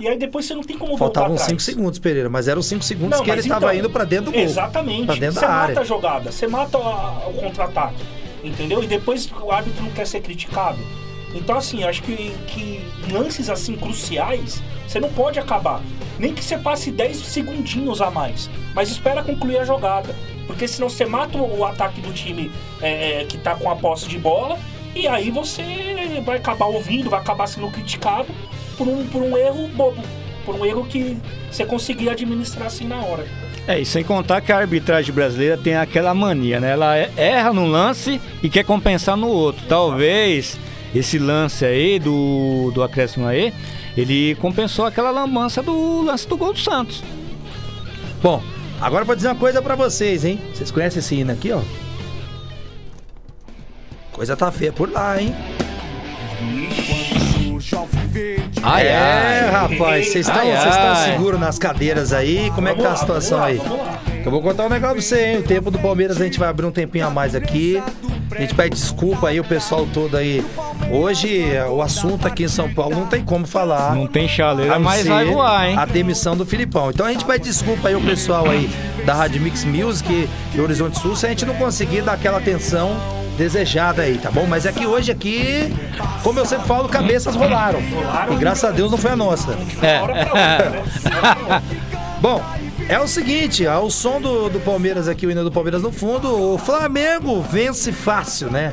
[0.00, 3.18] e aí depois você não tem como Faltavam 5 segundos, Pereira, mas eram 5 segundos
[3.18, 4.40] não, que ele estava então, indo para dentro do gol.
[4.40, 5.06] Exatamente.
[5.06, 5.80] Pra dentro você da mata área.
[5.80, 8.02] a jogada, você mata o contra-ataque.
[8.42, 8.82] Entendeu?
[8.82, 10.78] E depois o árbitro não quer ser criticado.
[11.34, 15.80] Então, assim, acho que, que lances assim cruciais, você não pode acabar.
[16.18, 18.50] Nem que você passe 10 segundinhos a mais.
[18.74, 20.14] Mas espera concluir a jogada.
[20.46, 22.50] Porque senão você mata o ataque do time
[22.80, 24.58] é, é, que tá com a posse de bola.
[24.94, 28.28] E aí você vai acabar ouvindo, vai acabar sendo criticado
[28.82, 30.02] por um, por um erro bobo.
[30.44, 31.16] Por um erro que
[31.50, 33.24] você conseguia administrar assim na hora.
[33.68, 36.72] É, e sem contar que a arbitragem brasileira tem aquela mania, né?
[36.72, 39.64] Ela erra no lance e quer compensar no outro.
[39.68, 40.58] Talvez
[40.92, 43.54] esse lance aí do, do acréscimo aí,
[43.96, 47.04] ele compensou aquela lambança do lance do gol do Santos.
[48.20, 48.42] Bom,
[48.80, 50.40] agora vou dizer uma coisa para vocês, hein?
[50.52, 51.60] Vocês conhecem esse hino aqui, ó?
[54.10, 55.32] Coisa tá feia por lá, hein?
[58.62, 59.50] Ai, é, ai.
[59.50, 60.44] rapaz, vocês estão
[61.04, 62.50] seguros nas cadeiras aí?
[62.54, 63.60] Como é que tá a situação aí?
[64.24, 65.38] Eu vou contar um negócio pra você, hein?
[65.38, 67.82] O tempo do Palmeiras a gente vai abrir um tempinho a mais aqui.
[68.30, 70.44] A gente pede desculpa aí, o pessoal todo aí.
[70.90, 73.94] Hoje, o assunto aqui em São Paulo não tem como falar.
[73.94, 75.76] Não tem chaleira, mas vai voar, hein?
[75.76, 76.90] A demissão do Filipão.
[76.90, 78.70] Então a gente pede desculpa aí o pessoal aí
[79.04, 82.96] da Rádio Mix Music e Horizonte Sul se a gente não conseguir dar aquela atenção
[83.42, 84.46] desejada aí, tá bom?
[84.46, 85.74] Mas é que hoje aqui,
[86.22, 87.80] como eu sempre falo, cabeças rolaram.
[88.30, 89.56] E graças a Deus não foi a nossa.
[89.82, 90.00] É.
[92.22, 92.40] bom,
[92.88, 96.54] é o seguinte, ao som do, do Palmeiras aqui, o hino do Palmeiras no fundo,
[96.54, 98.72] o Flamengo vence fácil, né?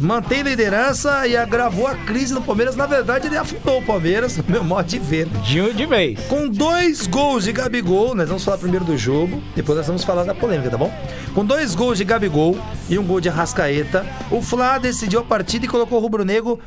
[0.00, 2.76] Mantém liderança e agravou a crise do Palmeiras.
[2.76, 5.26] Na verdade, ele afundou o Palmeiras, meu modo de ver.
[5.26, 6.20] De, de vez.
[6.26, 10.24] Com dois gols de Gabigol, nós vamos falar primeiro do jogo, depois nós vamos falar
[10.24, 10.92] da polêmica, tá bom?
[11.34, 12.56] Com dois gols de Gabigol
[12.88, 16.60] e um gol de Arrascaeta, o Flá decidiu a partida e colocou o Rubro Negro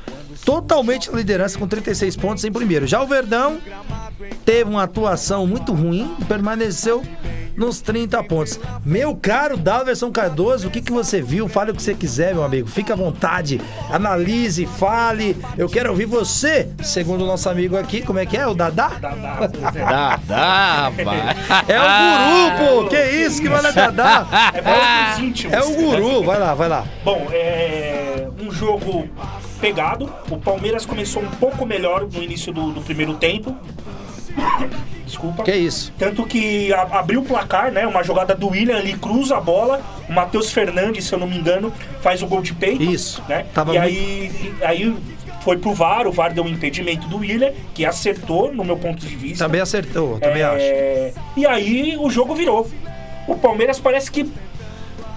[0.44, 2.88] totalmente na liderança com 36 pontos em primeiro.
[2.88, 3.60] Já o Verdão
[4.46, 7.04] teve uma atuação muito ruim, permaneceu
[7.58, 8.60] nos 30 pontos.
[8.86, 11.50] Meu caro Dalverson Cardoso, o que, que você viu?
[11.50, 12.68] Fale o que você quiser, meu amigo.
[12.68, 13.60] Fique à vontade,
[13.92, 15.36] analise, fale.
[15.58, 18.02] Eu quero ouvir você, segundo o nosso amigo aqui.
[18.04, 18.48] Como é que é?
[18.48, 18.90] O Dadá?
[19.02, 19.10] Dá,
[20.28, 21.38] dá, rapaz.
[21.68, 22.90] É o guru, pô!
[22.90, 24.28] Que isso que manda Dadá?
[24.54, 25.54] É íntimos.
[25.54, 26.86] É o guru, vai lá, vai lá.
[27.04, 29.10] Bom, é um jogo
[29.60, 30.12] pegado.
[30.30, 33.56] O Palmeiras começou um pouco melhor no início do, do primeiro tempo.
[35.06, 35.44] Desculpa.
[35.44, 35.94] Que isso?
[35.98, 37.88] Tanto que a- abriu o placar, né?
[37.88, 39.82] Uma jogada do William ali, cruza a bola.
[40.10, 41.72] O Matheus Fernandes, se eu não me engano,
[42.02, 42.84] faz o gol de peito.
[42.84, 43.24] Isso.
[43.28, 43.46] Né?
[43.54, 44.96] Tava e muito- aí, aí
[45.42, 49.00] foi pro VAR, o VAR deu um impedimento do William, que acertou, no meu ponto
[49.06, 49.46] de vista.
[49.46, 50.58] Também acertou, também acho.
[50.60, 52.70] É, E aí o jogo virou.
[53.28, 54.30] O Palmeiras parece que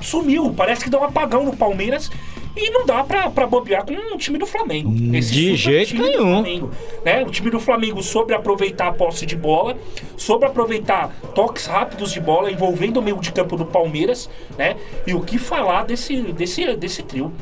[0.01, 2.11] sumiu, parece que deu um apagão no Palmeiras.
[2.57, 4.93] E não dá pra, pra bobear com o time do Flamengo.
[5.17, 6.35] Esse de jeito nenhum.
[6.35, 6.71] Flamengo,
[7.05, 7.23] né?
[7.23, 9.77] O time do Flamengo soube aproveitar a posse de bola,
[10.17, 14.77] soube aproveitar toques rápidos de bola, envolvendo o meio de campo do Palmeiras, né?
[15.07, 17.33] E o que falar desse, desse, desse trio?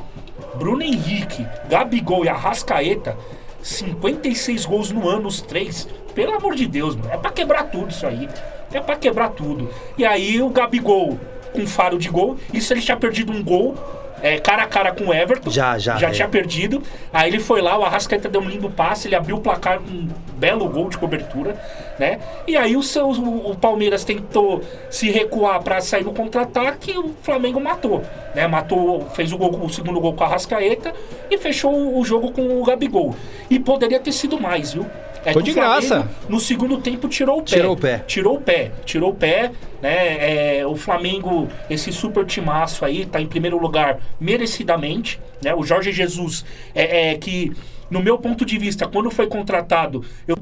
[0.56, 3.16] Bruno Henrique, Gabigol e Arrascaeta,
[3.62, 5.88] 56 gols no ano, os três.
[6.14, 7.10] Pelo amor de Deus, mano.
[7.12, 8.28] É pra quebrar tudo isso aí.
[8.72, 9.68] É pra quebrar tudo.
[9.96, 11.18] E aí o Gabigol
[11.52, 12.36] com faro de gol.
[12.52, 13.74] Isso ele tinha perdido um gol.
[14.22, 15.50] É, cara a cara com o Everton.
[15.50, 16.10] Já, já, Já é.
[16.10, 16.82] tinha perdido.
[17.12, 19.90] Aí ele foi lá, o Arrascaeta deu um lindo passe, ele abriu o placar com
[19.90, 21.56] um belo gol de cobertura,
[21.98, 22.20] né?
[22.46, 27.14] E aí o, seu, o, Palmeiras tentou se recuar para sair no contra-ataque e o
[27.22, 28.02] Flamengo matou,
[28.34, 28.46] né?
[28.46, 30.94] Matou, fez o, gol, o segundo gol com o Arrascaeta
[31.30, 33.14] e fechou o jogo com o Gabigol.
[33.50, 34.86] E poderia ter sido mais, viu?
[35.24, 36.08] É Foi de graça.
[36.28, 37.56] No segundo tempo tirou o pé.
[37.56, 38.04] Tirou o pé.
[38.06, 38.70] Tirou o pé.
[38.84, 39.50] Tirou o pé,
[39.82, 40.58] né?
[40.60, 45.54] É, o Flamengo, esse super timaço aí, tá em primeiro lugar merecidamente, né?
[45.54, 46.44] O Jorge Jesus,
[46.74, 47.52] é, é que,
[47.90, 50.36] no meu ponto de vista, quando foi contratado, eu...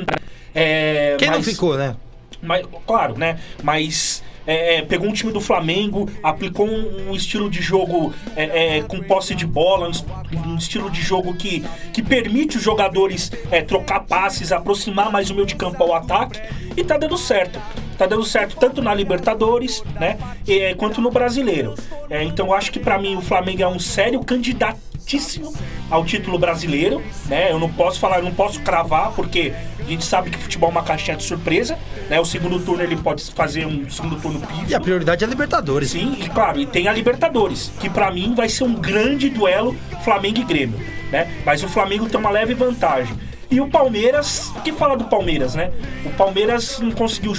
[0.55, 1.96] É, Quem não mas- ficou, né?
[2.42, 3.38] mas, claro, né?
[3.62, 8.79] Mas é, é, pegou um time do Flamengo, aplicou um, um estilo de jogo é,
[8.79, 13.33] é, com posse de bola, um, um estilo de jogo que, que permite os jogadores
[13.50, 16.40] é, trocar passes, aproximar mais o meio de campo ao ataque,
[16.76, 17.61] e tá dando certo.
[17.96, 20.18] Tá dando certo tanto na Libertadores, né?
[20.46, 21.74] e, é, quanto no Brasileiro.
[22.11, 25.52] É, então eu acho que pra mim o Flamengo é um sério candidatíssimo
[25.88, 27.52] ao título brasileiro, né?
[27.52, 30.72] Eu não posso falar, eu não posso cravar, porque a gente sabe que futebol é
[30.72, 31.78] uma caixinha de surpresa,
[32.11, 32.18] né?
[32.18, 34.66] O segundo turno ele pode fazer um segundo turno pífio.
[34.68, 35.90] E a prioridade é a Libertadores.
[35.90, 39.76] Sim, e claro, e tem a Libertadores, que pra mim vai ser um grande duelo
[40.02, 40.80] Flamengo e Grêmio,
[41.12, 41.32] né?
[41.44, 43.16] Mas o Flamengo tem uma leve vantagem.
[43.48, 45.70] E o Palmeiras, o que fala do Palmeiras, né?
[46.04, 47.32] O Palmeiras não conseguiu,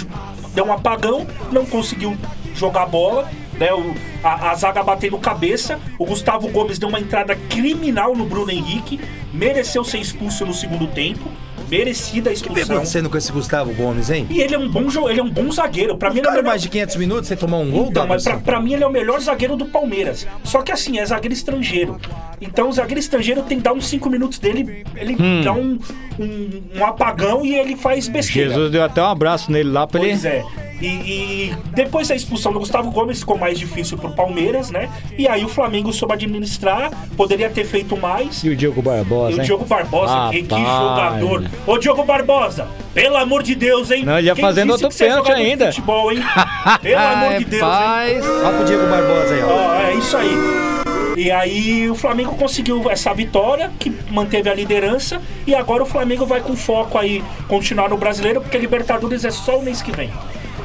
[0.58, 2.18] deu um apagão, não conseguiu
[2.56, 3.72] jogar bola, né?
[3.72, 3.94] O,
[4.24, 9.00] a, a zaga batendo cabeça, o Gustavo Gomes deu uma entrada criminal no Bruno Henrique,
[9.32, 11.30] mereceu ser expulso no segundo tempo,
[11.70, 12.76] merecida a O que vem expulsão.
[12.78, 14.26] acontecendo com esse Gustavo Gomes, hein?
[14.30, 15.98] E ele é um bom jo- ele é um bom zagueiro.
[15.98, 18.24] Pra mim, ele é melhor- mais de 500 minutos sem tomar um gol, então, mas
[18.24, 20.28] pra, pra mim ele é o melhor zagueiro do Palmeiras.
[20.44, 22.00] Só que assim, é zagueiro estrangeiro.
[22.42, 25.80] Então o zagueiro estrangeiro tem que dar uns 5 minutos dele, ele dá um,
[26.20, 28.50] um, um apagão e ele faz besteira.
[28.50, 30.10] Jesus deu até um abraço nele lá pra ele.
[30.12, 30.44] Pois é.
[30.82, 34.90] E, e depois da expulsão do Gustavo Gomes ficou mais difícil pro Palmeiras, né?
[35.18, 38.44] E aí o Flamengo soube administrar, poderia ter feito mais.
[38.44, 39.46] E o Diogo Barbosa, E o hein?
[39.46, 41.20] Diogo Barbosa, que, que Rapaz.
[41.22, 41.50] jogador.
[41.66, 44.04] Ô, Diogo Barbosa, pelo amor de Deus, hein?
[44.06, 45.66] Não, ele ia Quem fazendo outro que é pênalti ainda.
[45.68, 46.20] Futebol, hein?
[46.82, 47.70] Pelo amor de Deus, hein?
[47.70, 48.26] Rapaz.
[48.26, 49.48] Olha pro Diego Barbosa aí, ó.
[49.48, 50.32] Ó, é isso aí.
[51.18, 56.28] E aí o Flamengo conseguiu essa vitória, que manteve a liderança, e agora o Flamengo
[56.28, 60.12] vai com foco aí continuar no brasileiro, porque Libertadores é só o mês que vem.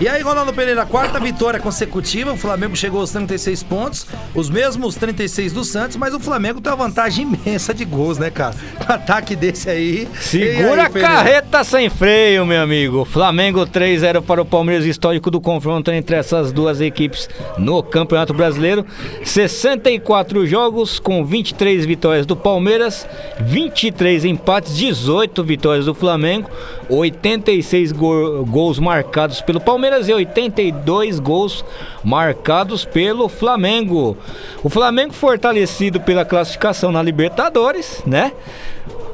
[0.02, 2.32] E aí, Ronaldo Pereira, quarta vitória consecutiva.
[2.32, 6.72] O Flamengo chegou aos 36 pontos, os mesmos 36 do Santos, mas o Flamengo tem
[6.72, 8.52] uma vantagem imensa de gols, né, cara?
[8.84, 10.08] Com ataque desse aí.
[10.20, 13.04] Segura aí, a carreta sem freio, meu amigo.
[13.04, 18.84] Flamengo 3-0 para o Palmeiras, histórico do confronto entre essas duas equipes no Campeonato Brasileiro.
[19.22, 23.06] 64 jogos com 23 vitórias do Palmeiras,
[23.40, 26.50] 23 empates, 18 vitórias do Flamengo,
[26.88, 31.64] 86 go- gols marcados pelo Palmeiras e 82 gols
[32.02, 34.16] marcados pelo Flamengo.
[34.62, 38.32] O Flamengo fortalecido pela classificação na Libertadores, né?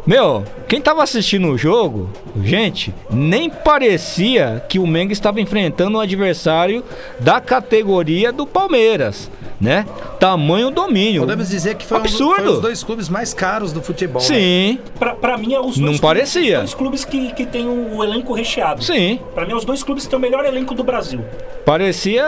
[0.06, 2.08] Meu, quem tava assistindo o jogo,
[2.42, 6.82] gente, nem parecia que o Menga estava enfrentando um adversário
[7.20, 9.30] da categoria do Palmeiras,
[9.60, 9.84] né?
[10.20, 11.22] Tamanho domínio.
[11.22, 12.34] Podemos dizer que foi, um, Absurdo.
[12.36, 14.20] foi os dois clubes mais caros do futebol.
[14.22, 14.28] né?
[14.28, 16.54] Sim, Pra, pra mim é os dois Não clubes- parecia.
[16.58, 18.82] Os dois clubes que, que tem o, o elenco recheado.
[18.84, 19.18] sim.
[19.34, 21.20] Pra mim é os dois clubes que têm o melhor elenco do Brasil.
[21.64, 22.24] Parecia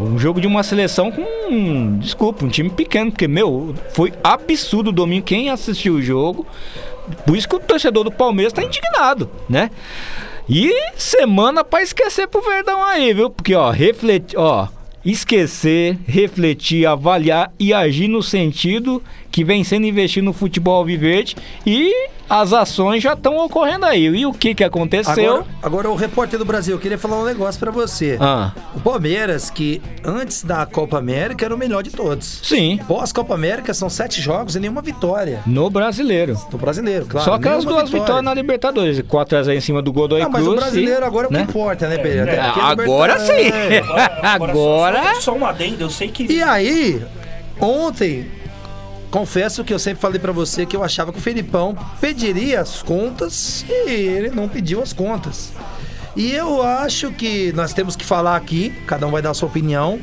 [0.00, 4.92] um jogo de uma seleção com, desculpa, um time pequeno, porque, meu, foi absurdo o
[4.92, 5.24] domingo.
[5.24, 6.46] Quem assistiu o jogo,
[7.26, 9.70] por isso que o torcedor do Palmeiras tá indignado, né?
[10.48, 13.28] E semana pra esquecer pro Verdão aí, viu?
[13.30, 14.66] Porque, ó, refletir, ó,
[15.10, 21.34] esquecer, refletir, avaliar e agir no sentido que vem sendo investido no futebol alviverde
[21.66, 24.04] e as ações já estão ocorrendo aí.
[24.06, 25.36] E o que que aconteceu?
[25.36, 28.16] Agora, agora o repórter do Brasil, eu queria falar um negócio pra você.
[28.20, 28.52] Ah.
[28.74, 32.40] O Palmeiras, que antes da Copa América era o melhor de todos.
[32.42, 32.78] Sim.
[32.86, 35.40] Pós-Copa América são sete jogos e nenhuma vitória.
[35.46, 36.36] No brasileiro.
[36.52, 37.24] No brasileiro, claro.
[37.24, 38.98] Só aquelas duas vitórias na Libertadores.
[39.00, 40.56] 4x0 em cima do Godoy Não, mas Cruz.
[40.56, 41.38] o brasileiro e- agora é o né?
[41.44, 42.32] que importa, né, Pereira?
[42.32, 43.32] É, porque agora sim.
[43.32, 43.82] É.
[44.22, 46.30] Agora- Só, só, só um adendo, eu sei que.
[46.30, 47.02] E aí,
[47.60, 48.26] ontem,
[49.10, 52.82] confesso que eu sempre falei pra você que eu achava que o Felipão pediria as
[52.82, 55.52] contas e ele não pediu as contas.
[56.16, 59.48] E eu acho que nós temos que falar aqui, cada um vai dar a sua
[59.48, 60.00] opinião.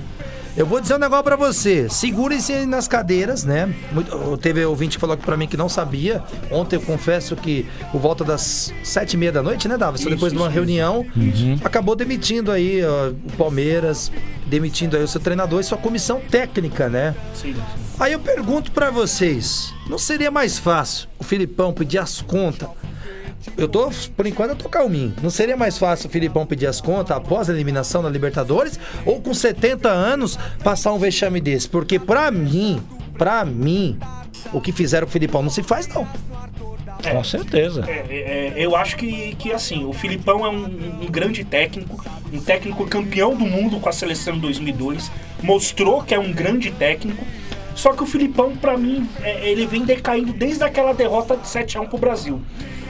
[0.57, 1.89] Eu vou dizer um negócio pra você.
[1.89, 3.73] Segurem-se aí nas cadeiras, né?
[3.91, 6.23] Muito- teve ouvinte que falou aqui pra mim que não sabia.
[6.49, 9.99] Ontem eu confesso que por volta das sete e meia da noite, né, Davi?
[9.99, 11.05] Isso, Depois de uma reunião,
[11.61, 14.09] acabou demitindo aí ó, o Palmeiras,
[14.47, 17.13] demitindo aí o seu treinador e sua comissão técnica, né?
[17.33, 17.61] Sim, sim.
[17.99, 22.69] Aí eu pergunto pra vocês, não seria mais fácil o Filipão pedir as contas?
[23.57, 25.13] Eu tô, por enquanto eu tô calminho.
[25.21, 29.21] Não seria mais fácil o Filipão pedir as contas após a eliminação da Libertadores ou
[29.21, 31.69] com 70 anos passar um vexame desse?
[31.69, 32.81] Porque pra mim,
[33.17, 33.97] pra mim,
[34.51, 36.07] o que fizeram o Filipão não se faz não.
[37.11, 37.85] Com certeza.
[37.87, 40.65] É, é, é, eu acho que, que assim, o Filipão é um,
[41.03, 45.11] um grande técnico, um técnico campeão do mundo com a seleção em 2002,
[45.41, 47.23] mostrou que é um grande técnico.
[47.75, 51.77] Só que o Filipão, pra mim, é, ele vem decaindo desde aquela derrota de 7
[51.77, 52.41] a 1 pro Brasil.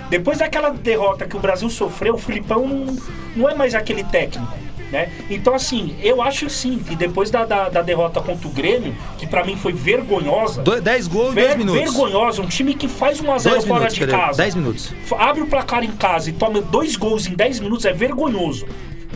[0.10, 2.96] Depois daquela derrota que o Brasil sofreu, o Filipão não,
[3.36, 4.54] não é mais aquele técnico.
[4.92, 5.10] Né?
[5.32, 9.26] Então, assim, eu acho sim que depois da, da, da derrota contra o Grêmio, que
[9.26, 11.82] pra mim foi vergonhosa, Do- 10 gols em ver- 10 minutos.
[11.82, 14.94] vergonhosa, um time que faz 1 a 0 Dois fora minutos, de casa 10 minutos.
[15.18, 18.68] abre o placar em casa e toma dois gols em 10 minutos é vergonhoso.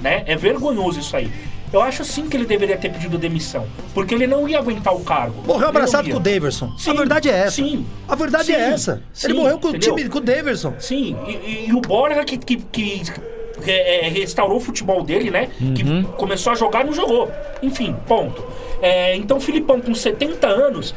[0.02, 0.24] Né?
[0.26, 1.30] É vergonhoso isso aí.
[1.72, 3.66] Eu acho sim que ele deveria ter pedido demissão.
[3.94, 5.42] Porque ele não ia aguentar o cargo.
[5.46, 6.74] Morreu Ele abraçado com o Daverson.
[6.78, 7.52] Sim, a verdade é essa.
[7.52, 7.86] Sim.
[8.08, 8.92] A verdade Sim, é essa.
[9.24, 9.96] Ele sim, morreu com o entendeu?
[9.96, 10.74] time, com o Daverson.
[10.80, 13.04] Sim, e, e- e o Borja que, que, que
[13.68, 15.50] é, é, restaurou o futebol dele, né?
[15.76, 17.30] Que começou a jogar não jogou.
[17.62, 18.44] Enfim, ponto.
[18.82, 20.96] É, então o Filipão com 70 anos.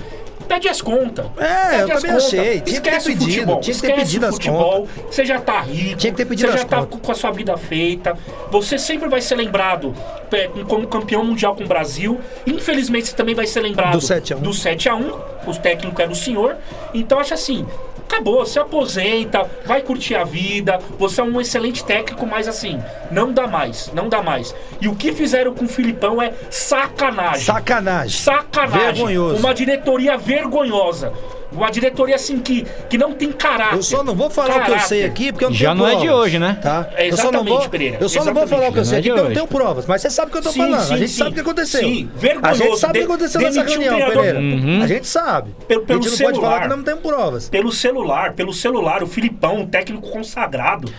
[0.53, 1.25] Pede as contas.
[1.39, 2.61] É, Pede eu também achei.
[2.61, 3.61] Tinha que ter Esquece o pedido, futebol.
[3.61, 4.89] tinha que ter esquece pedido o as futebol.
[5.11, 5.97] Você já tá rico.
[5.97, 7.01] Tinha que ter pedido Você as já tá contas.
[7.01, 8.15] com a sua vida feita.
[8.51, 9.95] Você sempre vai ser lembrado
[10.31, 12.21] é, como campeão mundial com o Brasil.
[12.47, 14.41] Infelizmente, você também vai ser lembrado Do 7 a 1.
[14.41, 16.57] do 7 a 1 O técnico era o senhor.
[16.93, 17.67] Então, acho assim.
[18.13, 20.79] Acabou, se aposenta, vai curtir a vida.
[20.99, 22.79] Você é um excelente técnico, mas assim,
[23.11, 24.55] não dá mais, não dá mais.
[24.83, 27.47] E o que fizeram com o Filipão é sacanagem.
[27.47, 28.21] Sacanagem.
[28.21, 28.93] Sacanagem.
[28.93, 29.37] Vergonhoso.
[29.37, 31.11] Uma diretoria vergonhosa.
[31.55, 33.77] Uma diretoria assim que, que não tem caráter.
[33.77, 34.87] Eu só não vou falar o que eu Caráter.
[34.89, 36.59] sei aqui, porque eu não Já tenho não é de hoje, né?
[36.63, 36.89] Tá?
[36.95, 38.83] É eu só não exatamente, vou, Pereira, Eu só não vou falar o que eu
[38.83, 38.89] exatamente.
[38.89, 39.87] sei aqui, é porque eu de não tenho provas.
[39.87, 40.81] Mas você sabe o que eu tô Sim, falando.
[40.83, 41.19] sim, a gente sim.
[41.19, 41.81] sabe o que aconteceu.
[41.81, 42.63] Sim, a vergonhoso.
[42.63, 44.09] gente sabe o que De- aconteceu nessa demitiu o reunião.
[44.11, 44.39] Pereira.
[44.85, 45.51] A gente sabe.
[45.69, 46.63] Pelo- pelo a gente não pode falar celular.
[46.63, 47.49] que não tem provas.
[47.49, 50.93] Pelo celular, pelo celular, o Filipão, um técnico consagrado.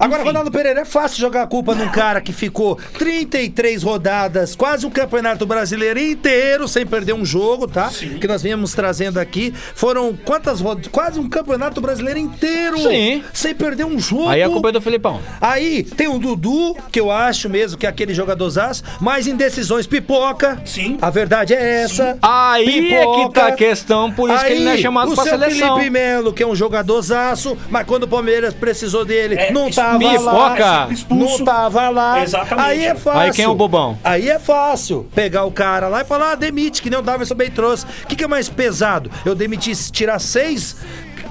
[0.00, 0.28] Agora, Enfim.
[0.30, 4.90] Ronaldo Pereira, é fácil jogar a culpa num cara que ficou 33 rodadas, quase um
[4.90, 7.90] campeonato brasileiro inteiro, sem perder um jogo, tá?
[7.90, 8.18] Sim.
[8.18, 9.52] Que nós viemos trazendo aqui.
[9.74, 10.88] Foram quantas rodadas?
[10.90, 12.78] Quase um campeonato brasileiro inteiro.
[12.78, 13.22] Sim.
[13.34, 14.30] Sem perder um jogo.
[14.30, 15.20] Aí a culpa é do Filipão.
[15.38, 20.62] Aí tem o Dudu, que eu acho mesmo que é aquele jogadorzaço, mas indecisões pipoca.
[20.64, 20.96] Sim.
[21.02, 22.16] A verdade é essa.
[22.22, 25.14] Aí é que tá a questão, por isso que ele não é Aí, chamado o
[25.14, 25.76] pra seleção.
[25.76, 29.76] Felipe Melo, que é um jogadorzaço, mas quando o Palmeiras precisou dele, É, não isso-
[29.98, 30.64] tava pipoca.
[30.64, 30.88] lá.
[30.90, 31.38] Expulso.
[31.38, 32.22] Não tava lá.
[32.22, 32.68] Exatamente.
[32.68, 33.20] Aí é fácil.
[33.20, 33.98] Aí quem é o bobão?
[34.04, 37.34] Aí é fácil pegar o cara lá e falar, ah, demite, que nem o Davidson
[37.34, 37.86] bem trouxe.
[38.04, 39.10] O que, que é mais pesado?
[39.24, 40.76] Eu demitir, tirar seis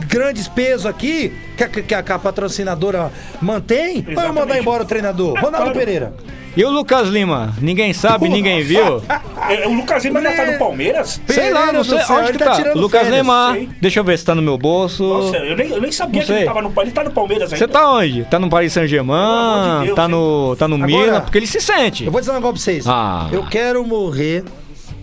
[0.07, 4.59] grandes pesos aqui, que a, que a- que a patrocinadora mantém, ou eu mandar Exatamente.
[4.61, 5.33] embora o treinador?
[5.35, 5.73] Ronaldo claro.
[5.73, 6.13] Pereira.
[6.57, 7.53] E o Lucas Lima?
[7.61, 9.01] Ninguém sabe, ninguém viu.
[9.49, 11.19] É, O Lucas Lima ainda tá no Palmeiras?
[11.27, 12.73] Sei lá, não sei céu, onde que tá tá.
[12.73, 13.69] Lucas férias, Lima, sei.
[13.81, 15.03] deixa eu ver se tá no meu bolso.
[15.07, 16.85] Nossa, eu nem, eu nem sabia que ele tava no Palmeiras.
[16.87, 17.65] Ele tá no Palmeiras ainda.
[17.65, 18.25] Você tá onde?
[18.25, 19.87] Tá no Paris Saint-Germain?
[19.87, 21.21] de tá no, tá no Agora- Milan?
[21.21, 22.05] Porque ele se sente.
[22.05, 22.85] Eu vou dizer um negócio pra vocês.
[22.87, 23.27] Ah.
[23.31, 24.43] Eu quero morrer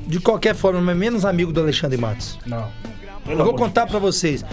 [0.06, 2.38] de qualquer forma, mas menos amigo do Alexandre Matos.
[2.46, 2.68] Não.
[3.28, 4.44] Eu vou contar pra vocês.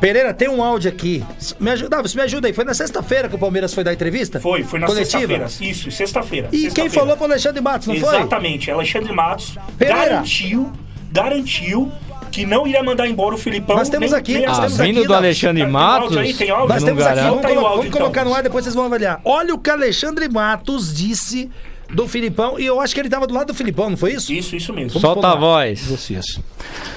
[0.00, 1.24] Pereira, tem um áudio aqui.
[1.58, 2.52] Me ajuda, Davi, me ajuda aí.
[2.52, 4.38] Foi na sexta-feira que o Palmeiras foi dar entrevista?
[4.40, 5.46] Foi, foi na sexta-feira.
[5.60, 6.48] Isso, sexta-feira.
[6.48, 6.90] E quem Sexta-feira.
[7.00, 8.16] falou foi o Alexandre Matos, não foi?
[8.16, 8.70] Exatamente.
[8.70, 10.04] Alexandre Matos Pereira.
[10.06, 10.72] garantiu,
[11.10, 11.90] garantiu
[12.30, 13.76] que não iria mandar embora o Filipão.
[13.76, 15.14] Nós temos nem- aqui, nem nós a- temos vindo aqui, do.
[15.14, 16.02] Alexandre Tem Matos.
[16.04, 16.34] áudio aí?
[16.34, 16.68] Tem áudio?
[16.68, 18.00] Nós não temos aqui, vamos, Tá colo- áudio, vamos então.
[18.00, 19.20] colocar no ar, depois vocês vão avaliar.
[19.24, 21.50] Olha o que Alexandre Matos disse
[21.92, 24.32] do Filipão, e eu acho que ele tava do lado do Filipão, não foi isso?
[24.32, 25.00] Isso, isso mesmo.
[25.00, 25.82] Solta a voz.
[25.86, 26.40] vocês.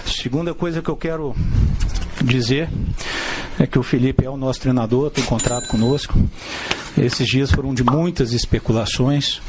[0.05, 1.35] Segunda coisa que eu quero
[2.23, 2.69] dizer
[3.59, 6.19] é que o Felipe é o nosso treinador, tem contrato conosco.
[6.97, 9.41] Esses dias foram de muitas especulações.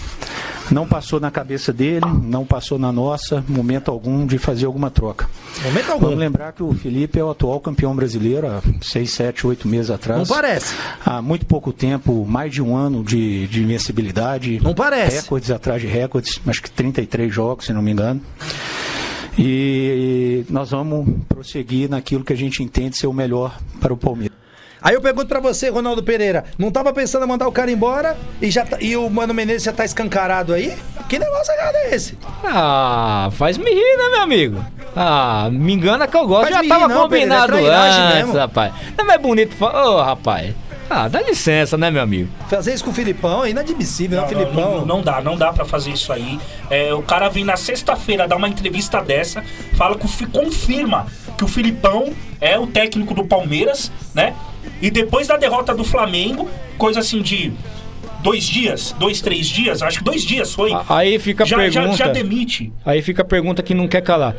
[0.73, 5.29] Não passou na cabeça dele, não passou na nossa, momento algum, de fazer alguma troca.
[5.62, 6.07] Momento algum.
[6.07, 9.91] Vamos lembrar que o Felipe é o atual campeão brasileiro há seis, sete, oito meses
[9.91, 10.27] atrás.
[10.27, 10.75] Não parece.
[11.05, 14.61] Há muito pouco tempo, mais de um ano de, de invencibilidade.
[14.62, 15.23] Não parece.
[15.23, 18.23] Recordes atrás de recordes, acho que 33 jogos, se não me engano.
[19.39, 24.41] E nós vamos prosseguir naquilo que a gente entende ser o melhor para o Palmeiras.
[24.83, 28.16] Aí eu pergunto pra você, Ronaldo Pereira, não tava pensando em mandar o cara embora
[28.41, 30.76] e, já tá- e o Mano Menezes já tá escancarado aí?
[31.09, 32.18] Que negócio é esse?
[32.45, 34.64] Ah, faz me rir, né, meu amigo?
[34.97, 36.51] Ah, me engana que eu gosto.
[36.53, 38.33] Faz Já tava rir não, Pereira, é combinado trairagem antes, mesmo.
[38.35, 38.72] rapaz.
[38.97, 39.87] Não é mais bonito falar.
[39.89, 40.55] Ô, rapaz.
[40.91, 42.28] Ah, dá licença, né, meu amigo?
[42.51, 44.76] Fazer isso com o Filipão é inadmissível, né, Não, não, Filipão?
[44.80, 46.39] não, não dá, não dá pra fazer isso aí.
[46.68, 49.43] É, o cara vem na sexta-feira dar uma entrevista dessa,
[49.74, 51.07] fala que confirma
[51.39, 54.35] que o Filipão é o técnico do Palmeiras, né?
[54.80, 56.48] E depois da derrota do Flamengo,
[56.78, 57.52] coisa assim de
[58.22, 60.72] dois dias, dois, três dias, acho que dois dias foi.
[60.88, 61.96] Aí fica a já, já, pergunta.
[61.98, 62.72] já demite.
[62.84, 64.34] Aí fica a pergunta que não quer calar.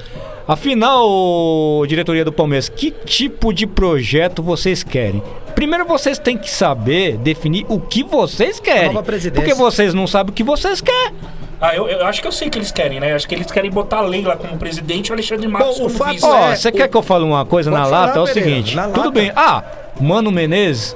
[0.47, 5.21] Afinal, diretoria do Palmeiras, que tipo de projeto vocês querem?
[5.55, 8.87] Primeiro vocês têm que saber definir o que vocês querem.
[8.87, 9.41] Nova presidência.
[9.41, 11.13] Porque vocês não sabem o que vocês querem.
[11.61, 13.13] Ah, eu, eu acho que eu sei o que eles querem, né?
[13.13, 15.87] Acho que eles querem botar a Leila como presidente e o Alexandre Matos Bom, o
[15.87, 16.25] como fato vice.
[16.25, 18.19] Ó, É, você o- quer que eu fale uma coisa Pode na falar, lata?
[18.19, 19.11] É o seguinte, na tudo lata.
[19.11, 19.31] bem.
[19.35, 19.63] Ah,
[19.99, 20.95] Mano Menezes.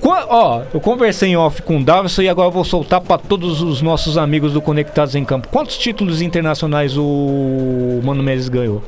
[0.00, 3.18] qua- Ó, eu conversei em off com o Davidson e agora eu vou soltar para
[3.18, 5.48] todos os nossos amigos do Conectados em Campo.
[5.48, 8.82] Quantos títulos internacionais o Mano Menezes ganhou?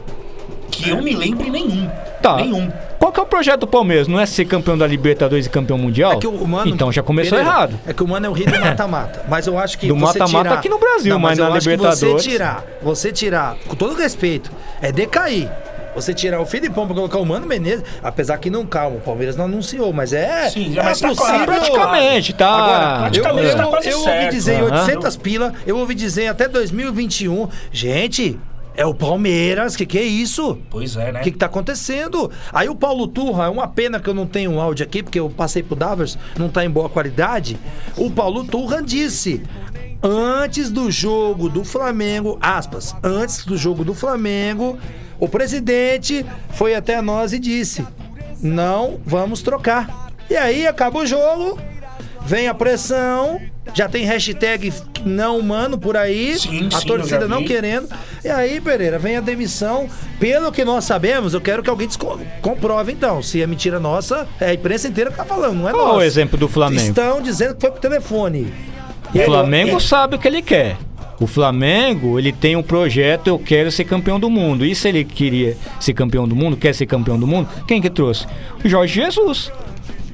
[0.70, 1.88] Que eu me lembre nenhum.
[2.22, 2.36] Tá.
[2.36, 2.70] Nenhum.
[2.98, 4.06] Qual que é o projeto do Palmeiras?
[4.08, 6.12] Não é ser campeão da Libertadores e campeão mundial?
[6.12, 7.74] É que o Mano, então já começou Pereira, errado.
[7.86, 9.24] É que o Mano é o rei do mata-mata.
[9.28, 11.64] Mas eu acho que Do mata-mata tirar- aqui no Brasil, Não, mas eu na acho
[11.68, 14.50] que Libertadores- Você tirar, você tirar, com todo respeito,
[14.80, 15.50] é decair.
[15.94, 19.36] Você tirar o Filipão pra colocar o Mano Menezes, apesar que não calma, o Palmeiras
[19.36, 20.48] não anunciou, mas é.
[20.48, 21.44] Sim, é mas tá possível.
[21.44, 22.48] Praticamente, tá?
[22.48, 22.84] Agora,
[23.16, 24.30] eu, Praticamente eu, tá quase eu ouvi certo.
[24.30, 24.80] dizer em Aham.
[24.80, 27.48] 800 pila, eu ouvi dizer até 2021.
[27.70, 28.38] Gente,
[28.74, 30.58] é o Palmeiras, que que é isso?
[30.70, 31.20] Pois é, né?
[31.20, 32.30] O que, que tá acontecendo?
[32.52, 35.20] Aí o Paulo Turra, é uma pena que eu não tenho um áudio aqui, porque
[35.20, 37.58] eu passei pro Davers, não tá em boa qualidade.
[37.96, 39.42] O Paulo Turra disse.
[40.04, 44.76] Antes do jogo do Flamengo, aspas, antes do jogo do Flamengo,
[45.22, 47.86] o presidente foi até nós e disse:
[48.42, 50.10] não vamos trocar.
[50.28, 51.60] E aí acaba o jogo,
[52.26, 53.40] vem a pressão,
[53.72, 54.72] já tem hashtag
[55.04, 57.88] não humano por aí, Sim, a sim, torcida não querendo.
[58.24, 59.88] E aí, Pereira, vem a demissão.
[60.18, 61.88] Pelo que nós sabemos, eu quero que alguém
[62.40, 63.22] comprove então.
[63.22, 65.98] Se é mentira nossa, é a imprensa inteira que tá falando, não é Qual nossa.
[65.98, 66.82] o exemplo do Flamengo?
[66.88, 68.52] Estão dizendo que foi pro telefone.
[69.14, 70.76] O É, Flamengo é, sabe o que ele quer.
[71.22, 74.66] O Flamengo, ele tem um projeto, eu quero ser campeão do mundo.
[74.66, 77.88] E se ele queria ser campeão do mundo, quer ser campeão do mundo, quem que
[77.88, 78.26] trouxe?
[78.64, 79.52] O Jorge Jesus.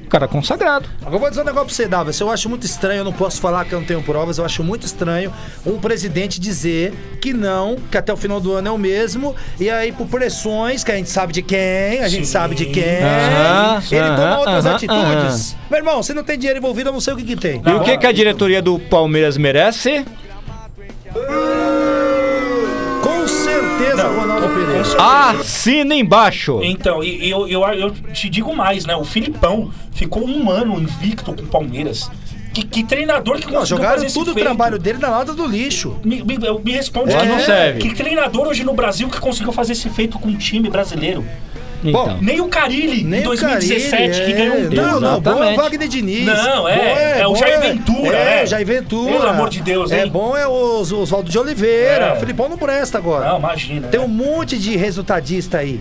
[0.07, 0.87] Cara consagrado.
[1.01, 2.19] Agora eu vou dizer um negócio pra você, Davis.
[2.19, 4.63] Eu acho muito estranho, eu não posso falar que eu não tenho provas, eu acho
[4.63, 5.33] muito estranho
[5.65, 9.67] um presidente dizer que não, que até o final do ano é o mesmo, e
[9.67, 12.31] aí por pressões, que a gente sabe de quem, a gente Sim.
[12.31, 15.55] sabe de quem, Aham, ele toma aham, outras atitudes.
[15.69, 17.61] Meu irmão, se não tem dinheiro envolvido, eu não sei o que que tem.
[17.65, 20.05] E o que, que a diretoria do Palmeiras merece?
[23.01, 24.81] Com certeza, Ronaldo Pereira.
[25.39, 26.59] Assina embaixo.
[26.63, 28.95] Então, e, eu, eu, eu te digo mais, né?
[28.95, 32.09] O Filipão ficou um ano invicto com o Palmeiras.
[32.53, 34.45] Que, que treinador que Não, conseguiu jogaram fazer esse tudo o feito?
[34.45, 35.95] trabalho dele na lata do lixo.
[36.03, 37.79] Me, me, me responde É, que, não serve.
[37.79, 41.23] que treinador hoje no Brasil que conseguiu fazer esse feito com um time brasileiro?
[41.83, 42.17] Então.
[42.21, 44.35] Nem o Carilli, Nem em o 2017, Carilli, que é.
[44.35, 45.55] ganhou um Não, não, bom é o.
[45.55, 46.25] Wagner Diniz.
[46.25, 49.11] Não, é, Bom é o bom Jair Ventura, É, o Jair Ventura.
[49.11, 50.11] Pelo amor de Deus, É hein?
[50.11, 52.05] bom é o Os- Oswaldo de Oliveira.
[52.05, 52.13] É.
[52.13, 53.29] O Filipão não presta agora.
[53.29, 53.87] Não, imagina.
[53.87, 54.05] Tem né?
[54.05, 55.79] um monte de resultadista aí,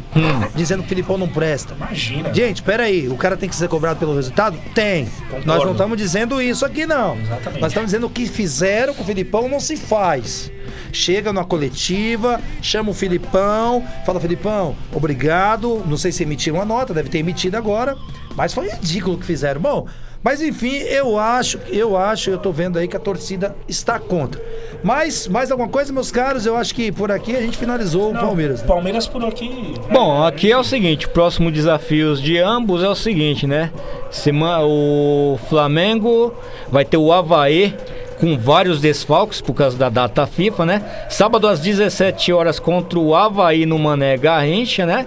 [0.55, 1.75] dizendo que o Filipão não presta.
[1.75, 2.33] Imagina.
[2.33, 4.57] Gente, peraí, o cara tem que ser cobrado pelo resultado?
[4.75, 5.07] Tem.
[5.29, 5.47] Concordo.
[5.47, 7.17] Nós não estamos dizendo isso aqui, não.
[7.19, 7.61] Exatamente.
[7.61, 10.51] Nós estamos dizendo o que fizeram com o Filipão não se faz.
[10.93, 15.83] Chega numa coletiva, chama o Filipão, fala, Filipão, obrigado.
[15.87, 17.97] Não sei se emitiram uma nota, deve ter emitido agora.
[18.37, 19.61] Mas foi ridículo o que fizeram.
[19.61, 19.87] Bom,
[20.23, 24.41] mas enfim, eu acho, eu acho, eu tô vendo aí que a torcida está contra.
[24.83, 26.47] Mas, mais alguma coisa, meus caros?
[26.47, 28.61] Eu acho que por aqui a gente finalizou Não, o Palmeiras.
[28.61, 28.67] né?
[28.69, 29.75] Palmeiras por aqui.
[29.91, 33.73] Bom, aqui é o seguinte, o próximo desafios de ambos é o seguinte, né?
[34.11, 36.33] Sema- o Flamengo
[36.71, 37.75] vai ter o Havaí
[38.19, 41.07] com vários desfalques por causa da data FIFA, né?
[41.09, 45.07] Sábado às 17 horas contra o Havaí no Mané Garrincha, né?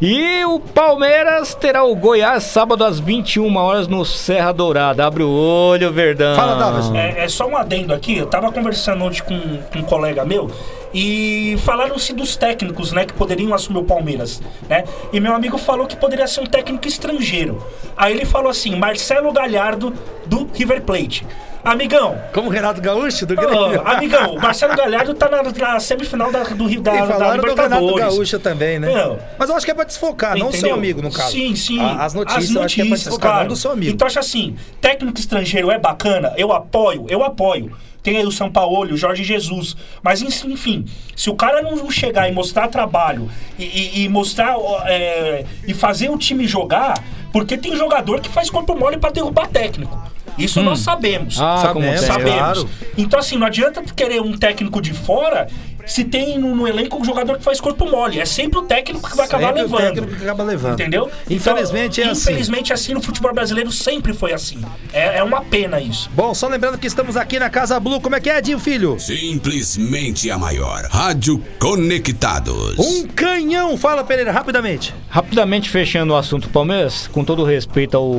[0.00, 5.04] E o Palmeiras terá o Goiás sábado às 21 horas no Serra Dourada.
[5.04, 6.36] Abre o olho, Verdão.
[6.36, 6.92] Fala, Davis.
[6.94, 9.38] É, é só um adendo aqui, eu tava conversando ontem com,
[9.72, 10.48] com um colega meu,
[10.94, 14.84] E falaram-se dos técnicos, né, que poderiam assumir o Palmeiras, né?
[15.12, 17.62] E meu amigo falou que poderia ser um técnico estrangeiro.
[17.96, 19.92] Aí ele falou assim: Marcelo Galhardo
[20.26, 21.26] do River Plate.
[21.64, 22.16] Amigão.
[22.32, 23.82] Como Renato Gaúcho do Grêmio.
[23.86, 27.42] amigão, o Marcelo Galhardo tá na, na semifinal da, do Rio da, E da falaram
[27.42, 28.14] do Renato Libertadores.
[28.14, 28.88] Gaúcho também, né?
[28.90, 29.18] Não.
[29.36, 30.76] Mas eu acho que é pra desfocar, não o seu Entendeu?
[30.76, 31.32] amigo, no caso.
[31.32, 31.80] Sim, sim.
[31.80, 33.40] A- As notícias, eu acho que é pra desfocar, claro.
[33.40, 33.92] não do seu amigo.
[33.92, 37.72] Então, acho assim, técnico estrangeiro é bacana, eu apoio, eu apoio.
[38.02, 39.76] Tem aí o São Paulo, o Jorge Jesus.
[40.02, 40.84] Mas, enfim,
[41.16, 43.28] se o cara não chegar e mostrar trabalho
[43.58, 48.48] e, e- e mostrar é, e fazer o time jogar, porque tem jogador que faz
[48.48, 50.00] corpo mole pra derrubar técnico.
[50.38, 51.40] Isso nós sabemos.
[51.40, 52.00] Ah, como Sabemos.
[52.06, 52.38] Sabemos.
[52.38, 52.70] claro.
[52.96, 55.48] Então, assim, não adianta querer um técnico de fora
[55.88, 58.20] se tem no, no elenco um jogador que faz corpo mole.
[58.20, 59.94] É sempre o técnico que vai acabar Sempre o levando.
[59.94, 60.74] técnico que acaba levando.
[60.74, 61.10] Entendeu?
[61.28, 62.22] Infelizmente Então, é assim.
[62.32, 64.60] Infelizmente, assim no futebol brasileiro sempre foi assim.
[64.92, 66.10] É, é uma pena isso.
[66.14, 68.00] Bom, só lembrando que estamos aqui na Casa Blue.
[68.00, 68.96] Como é que é, Edinho Filho?
[68.98, 70.84] Simplesmente a maior.
[70.90, 72.78] Rádio Conectados.
[72.78, 73.76] Um canhão.
[73.76, 74.94] Fala, Pereira, rapidamente.
[75.08, 78.10] Rapidamente fechando o assunto Palmeiras, com todo respeito ao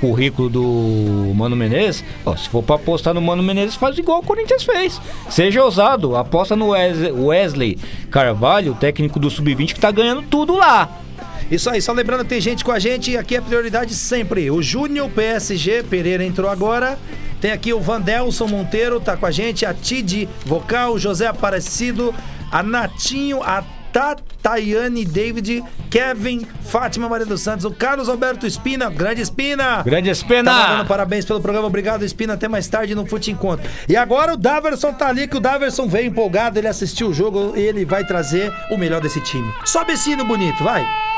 [0.00, 4.22] currículo do Mano Menezes, ó, se for pra apostar no Mano Menezes, faz igual o
[4.22, 5.00] Corinthians fez.
[5.28, 7.78] Seja ousado, aposta no Wes- Wesley
[8.10, 11.00] Carvalho, técnico do Sub-20, que tá ganhando tudo lá.
[11.50, 14.50] Isso aí, só lembrando que tem gente com a gente e aqui é prioridade sempre.
[14.50, 16.96] O Júnior PSG, Pereira entrou agora.
[17.40, 19.66] Tem aqui o Vandelson Monteiro, tá com a gente.
[19.66, 22.14] A Tid Vocal, José Aparecido,
[22.52, 29.20] a Natinho, a Tatayane David, Kevin, Fátima Maria dos Santos, o Carlos Alberto Espina, grande
[29.20, 29.82] Espina.
[29.82, 30.50] Grande Espena!
[30.50, 31.66] Tá mandando parabéns pelo programa.
[31.66, 32.34] Obrigado, Espina.
[32.34, 33.68] Até mais tarde no Fute Encontro.
[33.88, 36.58] E agora o Daverson tá ali, que o Daverson veio empolgado.
[36.58, 39.52] Ele assistiu o jogo e ele vai trazer o melhor desse time.
[39.64, 41.09] Sobe esse hino bonito, vai.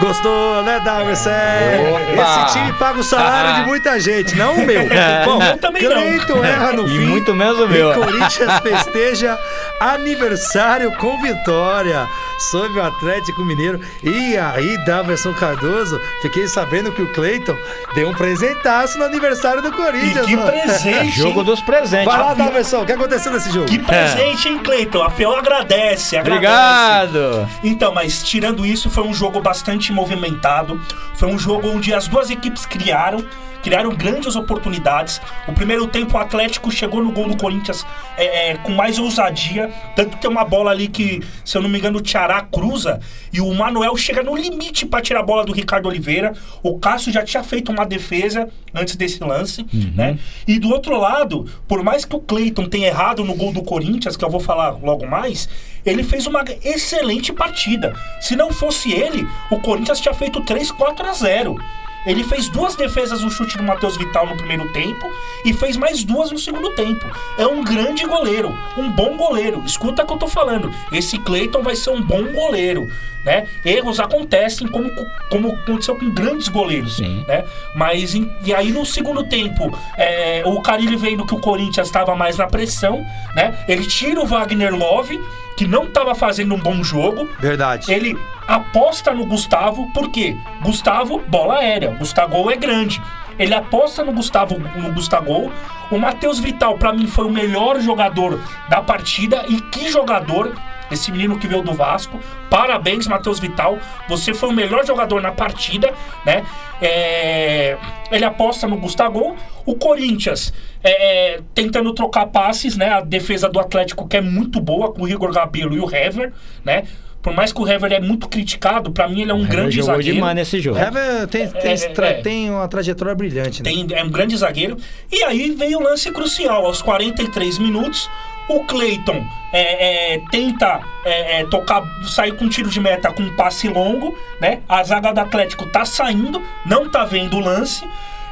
[0.00, 1.30] Gostou, né, Daverson?
[1.30, 2.44] Opa!
[2.46, 4.82] Esse time paga o salário de muita gente, não o meu.
[5.24, 5.90] Bom, meu também não.
[5.92, 7.06] Cleiton erra no E fim.
[7.06, 7.90] muito menos o meu.
[7.90, 9.36] E Corinthians festeja
[9.80, 12.06] aniversário com vitória
[12.38, 13.80] sobre o Atlético Mineiro.
[14.02, 17.56] E aí, Daverson Cardoso, fiquei sabendo que o Cleiton
[17.94, 20.26] deu um presentaço no aniversário do E Corinthians.
[20.26, 20.46] que ó.
[20.46, 22.06] presente, Jogo dos presentes.
[22.06, 23.66] Vai lá, Daverson, o que aconteceu nesse jogo?
[23.66, 25.02] Que presente, hein, Cleiton?
[25.02, 26.46] A FEO agradece, agradece.
[26.46, 27.48] Obrigado!
[27.64, 30.80] Então, mas tirando isso, foi um jogo bastante movimentado.
[31.14, 33.24] Foi um jogo onde as duas equipes criaram.
[33.68, 35.20] Criaram grandes oportunidades.
[35.46, 37.84] O primeiro tempo, o Atlético chegou no gol do Corinthians
[38.16, 39.70] é, é, com mais ousadia.
[39.94, 42.98] Tanto que tem uma bola ali que, se eu não me engano, o Tiará cruza.
[43.30, 46.32] E o Manuel chega no limite para tirar a bola do Ricardo Oliveira.
[46.62, 49.66] O Cássio já tinha feito uma defesa antes desse lance.
[49.94, 50.18] né?
[50.46, 54.16] E do outro lado, por mais que o Cleiton tenha errado no gol do Corinthians,
[54.16, 55.46] que eu vou falar logo mais,
[55.84, 57.94] ele fez uma excelente partida.
[58.18, 61.58] Se não fosse ele, o Corinthians tinha feito 3, 4 a 0.
[62.06, 65.10] Ele fez duas defesas no chute do Matheus Vital no primeiro tempo
[65.44, 67.04] e fez mais duas no segundo tempo.
[67.36, 69.62] É um grande goleiro, um bom goleiro.
[69.64, 70.72] Escuta o que eu tô falando.
[70.92, 72.90] Esse Cleiton vai ser um bom goleiro,
[73.24, 73.46] né?
[73.64, 74.90] Erros acontecem como,
[75.30, 77.24] como aconteceu com grandes goleiros, Sim.
[77.26, 77.44] né?
[77.74, 82.14] Mas em- e aí no segundo tempo, é, o Carilli vendo que o Corinthians estava
[82.14, 83.04] mais na pressão,
[83.34, 83.58] né?
[83.68, 85.18] Ele tira o Wagner Love,
[85.56, 87.92] que não estava fazendo um bom jogo, Verdade.
[87.92, 88.16] ele
[88.46, 90.36] aposta no Gustavo, por quê?
[90.62, 91.90] Gustavo, bola aérea.
[91.98, 93.02] Gustavo é grande.
[93.38, 95.52] Ele aposta no Gustavo, no Gustavo.
[95.90, 99.44] O Matheus Vital, pra mim, foi o melhor jogador da partida.
[99.48, 100.52] E que jogador!
[100.90, 102.18] Esse menino que veio do Vasco.
[102.48, 103.78] Parabéns, Matheus Vital.
[104.08, 105.92] Você foi o melhor jogador na partida,
[106.24, 106.44] né?
[106.80, 107.76] É,
[108.10, 109.36] Ele aposta no Gustavo.
[109.66, 112.90] O Corinthians é, é, tentando trocar passes, né?
[112.90, 116.32] A defesa do Atlético que é muito boa com o Igor Gabelo e o Hever,
[116.64, 116.84] né?
[117.22, 119.96] Por mais que o Hever é muito criticado, pra mim ele é um grande jogou
[119.96, 120.14] zagueiro.
[120.14, 120.78] demais nesse jogo.
[120.78, 122.12] Hever tem, tem, É, é.
[122.22, 123.70] tem uma trajetória brilhante, né?
[123.70, 124.76] Tem, é um grande zagueiro.
[125.10, 126.64] E aí veio o lance crucial.
[126.64, 128.08] Aos 43 minutos,
[128.48, 133.22] o Cleiton é, é, tenta é, é, tocar, sair com um tiro de meta com
[133.22, 134.60] um passe longo, né?
[134.68, 137.84] A zaga do Atlético tá saindo, não tá vendo o lance.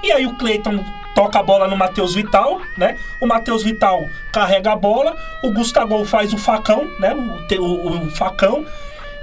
[0.03, 0.83] E aí o Cleiton
[1.17, 2.97] toca a bola no Matheus Vital, né?
[3.21, 7.13] O Matheus Vital carrega a bola, o Gustavo faz o facão, né?
[7.59, 8.65] O, o- o facão.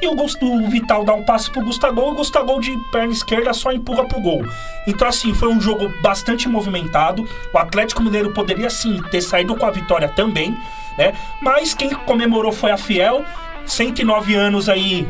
[0.01, 3.53] E o, o Vital dá um passe pro Gustavo e o Gustavo de perna esquerda
[3.53, 4.43] só empurra pro gol.
[4.85, 7.25] Então, assim, foi um jogo bastante movimentado.
[7.53, 10.57] O Atlético Mineiro poderia, sim, ter saído com a vitória também,
[10.97, 11.13] né?
[11.41, 13.23] Mas quem comemorou foi a Fiel.
[13.65, 15.07] 109 anos aí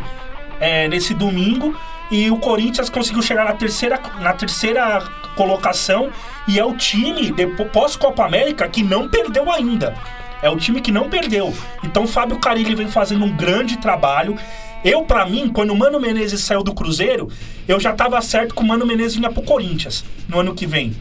[0.60, 1.76] é, nesse domingo.
[2.14, 5.02] E o Corinthians conseguiu chegar na terceira, na terceira
[5.36, 6.12] colocação.
[6.48, 7.34] E é o time,
[7.74, 9.96] pós-Copa América, que não perdeu ainda.
[10.40, 11.52] É o time que não perdeu.
[11.84, 14.38] Então Fábio Carilli vem fazendo um grande trabalho.
[14.86, 17.30] Eu, pra mim, quando o Mano Menezes saiu do Cruzeiro,
[17.68, 20.96] eu já tava certo que o Mano Menezes vinha pro Corinthians no ano que vem.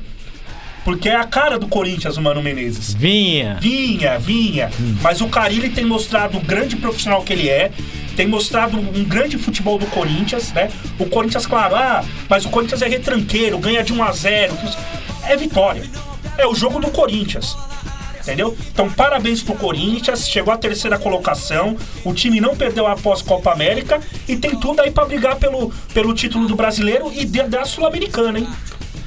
[0.85, 2.93] Porque é a cara do Corinthians, o Mano Menezes.
[2.93, 3.57] Vinha.
[3.61, 4.71] Vinha, vinha.
[5.01, 7.71] Mas o Carilli tem mostrado o grande profissional que ele é.
[8.17, 10.71] Tem mostrado um grande futebol do Corinthians, né?
[10.99, 14.55] O Corinthians, claro, ah, mas o Corinthians é retranqueiro, ganha de 1 a 0
[15.25, 15.85] É vitória.
[16.37, 17.57] É o jogo do Corinthians.
[18.21, 18.57] Entendeu?
[18.73, 24.01] Então, parabéns pro Corinthians, chegou à terceira colocação, o time não perdeu a pós-Copa América
[24.29, 28.49] e tem tudo aí pra brigar pelo, pelo título do brasileiro e da Sul-Americana, hein?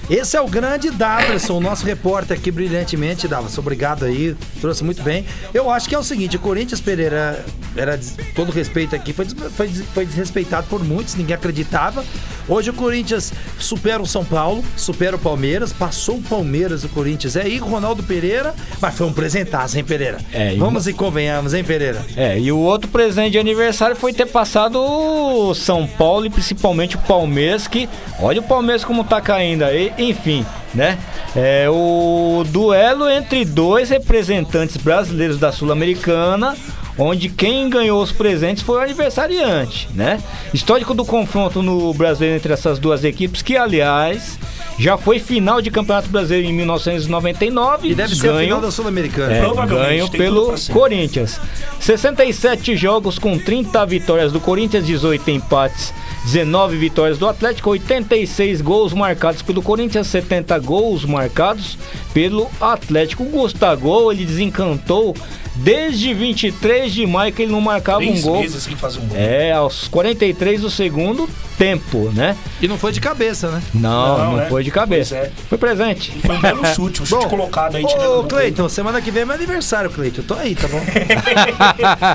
[0.10, 3.58] Esse é o grande Daverson, o nosso repórter aqui brilhantemente, Davos.
[3.58, 5.26] Obrigado aí, trouxe muito bem.
[5.52, 7.44] Eu acho que é o seguinte, o Corinthians Pereira,
[7.76, 8.00] era
[8.36, 12.06] todo respeito aqui, foi, foi foi desrespeitado por muitos, ninguém acreditava.
[12.48, 17.36] Hoje o Corinthians supera o São Paulo, supera o Palmeiras, passou o Palmeiras, o Corinthians.
[17.36, 20.20] É aí, Ronaldo Pereira, mas foi um presentaço, hein, Pereira?
[20.32, 22.06] É, e Vamos e convenhamos, hein, Pereira?
[22.16, 26.96] É, e o outro presente de aniversário foi ter passado o São Paulo e principalmente
[26.96, 27.90] o Palmeiras, que
[28.20, 30.98] olha o Palmeiras como tá caindo aí, enfim, né?
[31.36, 36.56] É o duelo entre dois representantes brasileiros da Sul-Americana,
[36.98, 40.22] onde quem ganhou os presentes foi o aniversariante, né?
[40.54, 44.40] Histórico do confronto no brasileiro entre essas duas equipes, que aliás
[44.78, 48.72] já foi final de Campeonato Brasileiro em 1999 E deve ser a ganho- final da
[48.72, 49.34] Sul-Americana.
[49.34, 50.54] é, Provavelmente, ganho pelo.
[50.74, 51.40] Corinthians.
[51.80, 55.94] 67 jogos com 30 vitórias do Corinthians, 18 empates,
[56.26, 61.78] 19 vitórias do Atlético, 86 gols marcados pelo Corinthians, 70 gols marcados
[62.14, 63.24] pelo Atlético.
[63.24, 65.16] O Gustavo, ele desencantou
[65.56, 68.42] desde 23 de maio que ele não marcava um Três gol.
[68.42, 69.18] meses sem fazer um gol.
[69.18, 72.36] É, aos 43 do segundo tempo, né?
[72.62, 73.62] E não foi de cabeça, né?
[73.74, 74.48] Não, não, Não, né?
[74.50, 75.16] foi de cabeça.
[75.16, 75.32] É.
[75.48, 76.12] Foi presente.
[76.26, 77.84] Foi um belo chute, um chute Bom, colocado aí.
[77.86, 80.22] Ô, Cleiton, semana que vem é meu aniversário, Cleiton.
[80.24, 80.82] Tô aí, tá bom?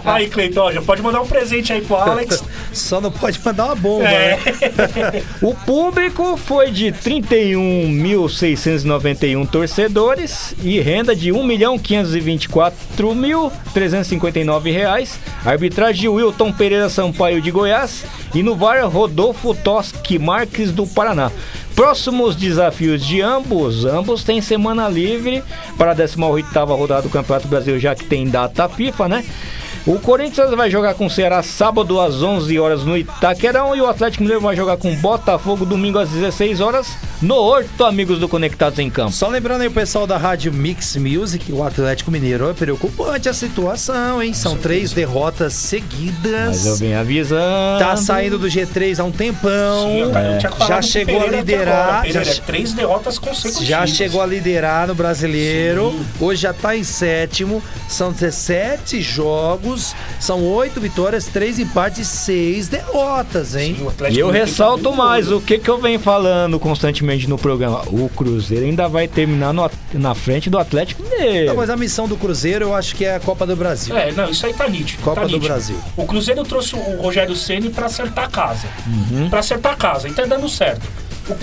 [0.04, 2.44] Aí, Cleiton, ó, já pode mandar um presente aí pro Alex.
[2.72, 4.36] Só não pode mandar uma bomba, É.
[4.36, 4.42] né?
[5.40, 11.32] O público foi de 31.691 torcedores e renda de
[13.30, 15.18] 1.524.359 reais.
[15.44, 18.04] Arbitragem de Wilton Pereira Sampaio de Goiás
[18.34, 21.30] e no VAR Rodolfo Toschi Marques do Paraná.
[21.74, 25.42] Próximos desafios de ambos, ambos têm semana livre
[25.78, 29.24] para a 18ª rodada do Campeonato Brasil, já que tem data FIFA, né?
[29.86, 33.86] O Corinthians vai jogar com o Ceará sábado às 11 horas no Itaquerão e o
[33.86, 36.88] Atlético Mineiro vai jogar com o Botafogo domingo às 16 horas
[37.22, 39.12] no Horto, amigos do Conectados em Campo.
[39.12, 43.34] Só lembrando aí o pessoal da Rádio Mix Music, o Atlético Mineiro, é preocupante a
[43.34, 44.32] situação, hein?
[44.34, 46.46] São três derrotas seguidas.
[46.46, 47.78] Mas eu venho avisando.
[47.78, 49.88] Tá saindo do G3 há um tempão.
[49.88, 52.04] Sim, eu tinha falado já chegou a Pereira liderar.
[52.06, 53.66] agora, já, três derrotas consecutivas.
[53.66, 55.94] já chegou a liderar no brasileiro.
[56.18, 57.62] Hoje já tá em sétimo.
[57.88, 59.69] São 17 jogos.
[60.18, 63.76] São oito vitórias, três empates e seis derrotas, hein?
[63.88, 67.82] Atlético E eu ressalto mais, o que, que eu venho falando constantemente no programa?
[67.88, 71.48] O Cruzeiro ainda vai terminar no na frente do Atlético Mineiro.
[71.48, 73.96] Não, mas a missão do Cruzeiro eu acho que é a Copa do Brasil.
[73.96, 75.02] É, não, isso aí tá nítido.
[75.02, 75.46] Copa tá do nítido.
[75.46, 75.76] Brasil.
[75.96, 78.68] O Cruzeiro trouxe o Rogério Ceni pra acertar a casa.
[78.86, 79.28] Uhum.
[79.28, 80.08] Pra acertar a casa.
[80.08, 80.86] E tá dando certo.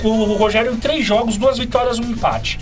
[0.04, 2.60] O, o Rogério em três jogos, duas vitórias, um empate.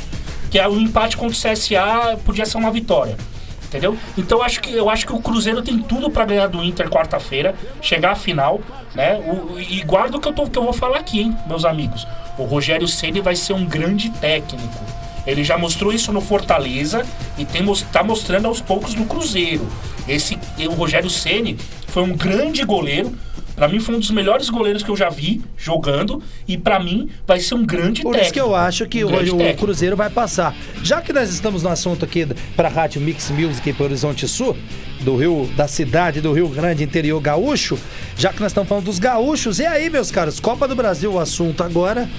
[0.50, 3.18] Que é o empate contra o CSA podia ser uma vitória.
[3.66, 3.98] Entendeu?
[4.18, 7.56] Então acho que, eu acho que o Cruzeiro tem tudo pra ganhar do Inter quarta-feira,
[7.82, 8.62] chegar à final,
[8.94, 9.18] né?
[9.20, 12.08] O- e guarda o que eu, tô, que eu vou falar aqui, hein, meus amigos.
[12.38, 14.84] O Rogério Ceni vai ser um grande técnico.
[15.26, 17.06] Ele já mostrou isso no Fortaleza
[17.38, 19.68] e tem, mos- tá mostrando aos poucos no Cruzeiro.
[20.08, 20.38] Esse,
[20.70, 21.58] o Rogério Ceni
[21.88, 23.12] foi um grande goleiro.
[23.56, 27.10] Pra mim foi um dos melhores goleiros que eu já vi jogando e pra mim
[27.26, 28.24] vai ser um grande Por técnico.
[28.26, 29.60] isso que eu acho que Um hoje o técnico.
[29.66, 30.54] Cruzeiro vai passar.
[30.84, 34.58] Já que nós estamos no assunto aqui para a Rádio Mix Music para Horizonte Sul,
[35.02, 37.78] do Rio, da cidade do Rio Grande, interior gaúcho,
[38.18, 41.20] já que nós estamos falando dos gaúchos, e aí, meus caros, Copa do Brasil, o
[41.20, 42.10] assunto agora.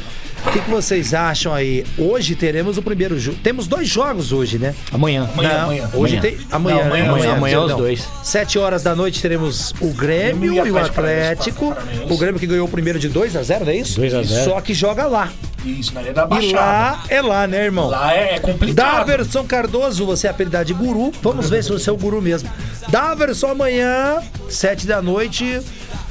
[0.44, 1.84] O que, que vocês acham aí?
[1.98, 3.36] Hoje teremos o primeiro jogo.
[3.42, 4.74] Temos dois jogos hoje, né?
[4.92, 5.28] Amanhã.
[5.32, 5.90] Amanhã, Não, amanhã.
[5.94, 6.20] Hoje Amanhã.
[6.20, 6.46] tem.
[6.50, 6.88] Amanhã, Não, né?
[6.88, 8.08] amanhã, amanhã, amanhã os dois.
[8.22, 11.74] Sete horas da noite teremos o Grêmio e o Atlético.
[12.08, 13.96] O Grêmio que ganhou o primeiro de 2 a 0 não é isso?
[14.00, 14.44] 2 a 0.
[14.44, 15.30] Só que joga lá.
[15.64, 16.54] Isso, na Ilha da E Baixada.
[16.60, 17.88] lá é lá, né, irmão?
[17.88, 18.76] Lá é, é complicado.
[18.98, 21.12] Daverson Cardoso, você é apelidado de guru.
[21.22, 22.48] Vamos ver se você é o guru mesmo.
[22.88, 24.18] Daverson amanhã,
[24.48, 25.60] sete da noite.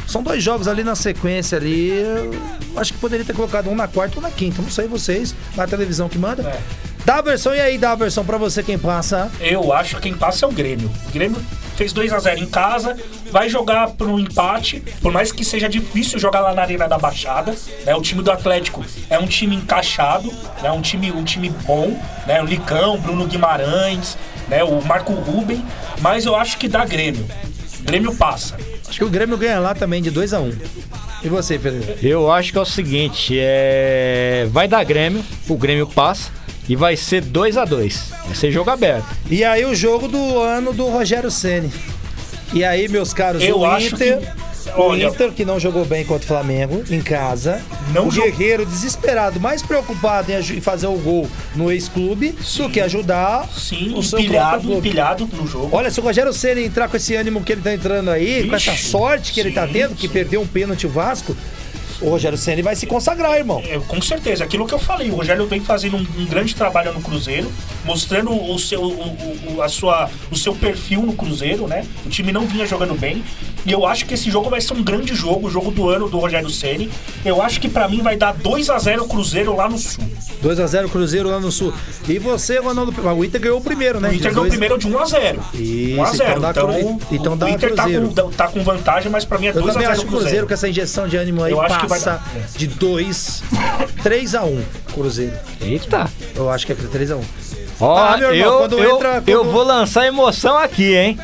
[0.08, 1.89] São dois jogos ali na sequência ali.
[1.89, 2.32] Eu
[2.78, 4.62] Acho que poderia ter colocado um na quarta ou na quinta.
[4.62, 5.34] Não sei vocês.
[5.56, 6.43] Na televisão que manda.
[6.43, 6.86] É.
[7.06, 9.32] Daverson, e aí, Daverson, pra você quem passa?
[9.39, 10.91] Eu acho que quem passa é o Grêmio.
[11.08, 11.39] O Grêmio
[11.76, 12.97] fez 2 a 0 em casa,
[13.32, 17.53] vai jogar pro empate, por mais que seja difícil jogar lá na Arena da Baixada,
[17.86, 17.93] né?
[17.95, 20.34] O time do Atlético é um time encaixado,
[20.64, 20.72] né?
[20.72, 21.95] Um time, um time bom,
[22.26, 22.41] né?
[22.41, 24.64] O Licão, Bruno Guimarães, né?
[24.64, 25.64] O Marco Ruben,
[26.01, 27.28] mas eu acho que dá Grêmio.
[27.86, 28.55] Grêmio passa.
[28.88, 30.51] Acho que o Grêmio ganha lá também de 2 a 1
[31.23, 31.97] E você, Pereira?
[32.01, 34.47] Eu acho que é o seguinte, é...
[34.51, 36.29] vai dar Grêmio, o Grêmio passa
[36.67, 39.05] e vai ser 2 a 2 Vai ser jogo aberto.
[39.29, 41.71] E aí o jogo do ano do Rogério Ceni.
[42.53, 44.19] E aí, meus caros, Eu o acho Inter...
[44.19, 44.45] que-
[44.78, 47.61] O olha- Inter que não jogou bem contra o Flamengo em casa.
[47.93, 53.47] Não o Guerreiro desesperado, mais preocupado em fazer o gol no ex-clube do que ajudar
[53.55, 55.69] Sim, o seu empilhado, no jogo.
[55.71, 58.55] Olha, se o Rogério Ceni entrar com esse ânimo que ele tá entrando aí, com
[58.55, 60.13] essa Ixi, sorte que ele tá sim, tendo, que sim.
[60.13, 61.36] perdeu um pênalti o Vasco,
[62.01, 63.61] o Rogério Ceni vai se consagrar, irmão.
[63.65, 66.91] É, com certeza, aquilo que eu falei, o Rogério vem fazendo um, um grande trabalho
[66.93, 67.49] no Cruzeiro,
[67.86, 71.86] mostrando o seu, o- o- a sua, o seu perfil no Cruzeiro, né?
[72.05, 73.23] O time não vinha jogando bem.
[73.66, 76.07] E eu acho que esse jogo vai ser um grande jogo, o jogo do ano
[76.07, 76.89] do Rogério Ceni.
[77.24, 80.03] Eu acho que pra mim vai dar 2 a 0 Cruzeiro lá no Sul.
[80.43, 81.74] 2x0 Cruzeiro lá no Sul.
[82.07, 84.09] E você, Ronaldo, o Inter ganhou o primeiro, né?
[84.09, 86.49] O Inter ganhou dois- primeiro de 1 a 0 Isso, 1 a 0 então dá
[86.51, 88.07] Então, Cru- então o dá Inter tá Cruzeiro.
[88.09, 90.13] com, tá com vantagem, mas pra mim é Eu 2 a também 0 acho que
[90.13, 92.57] o Cruzeiro, com essa injeção de ânimo aí, Eu acho que vai passa dar, é.
[92.57, 93.43] de 2,
[94.03, 94.61] 3 a 1
[94.93, 95.34] Cruzeiro.
[95.61, 96.07] Eita.
[96.36, 97.22] Eu acho que é 3 a 1
[97.80, 101.20] Ó, Ah, meu irmão, eu, quando eu, entra- eu quando- vou lançar emoção aqui, hein?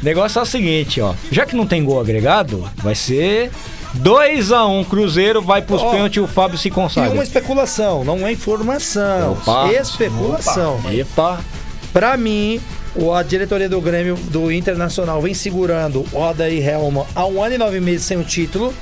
[0.00, 1.14] O negócio é o seguinte, ó.
[1.30, 3.50] Já que não tem gol agregado, vai ser
[3.98, 7.10] 2x1 Cruzeiro, vai pros Ó, pênaltis e o Fábio se E consagra.
[7.12, 9.32] uma especulação, não é informação.
[9.32, 9.70] Opa.
[9.72, 10.80] Especulação.
[10.90, 11.40] Epa.
[11.92, 12.60] Pra mim,
[13.14, 17.58] a diretoria do Grêmio do Internacional vem segurando o Odair Helma há um ano e
[17.58, 18.72] nove meses sem o título.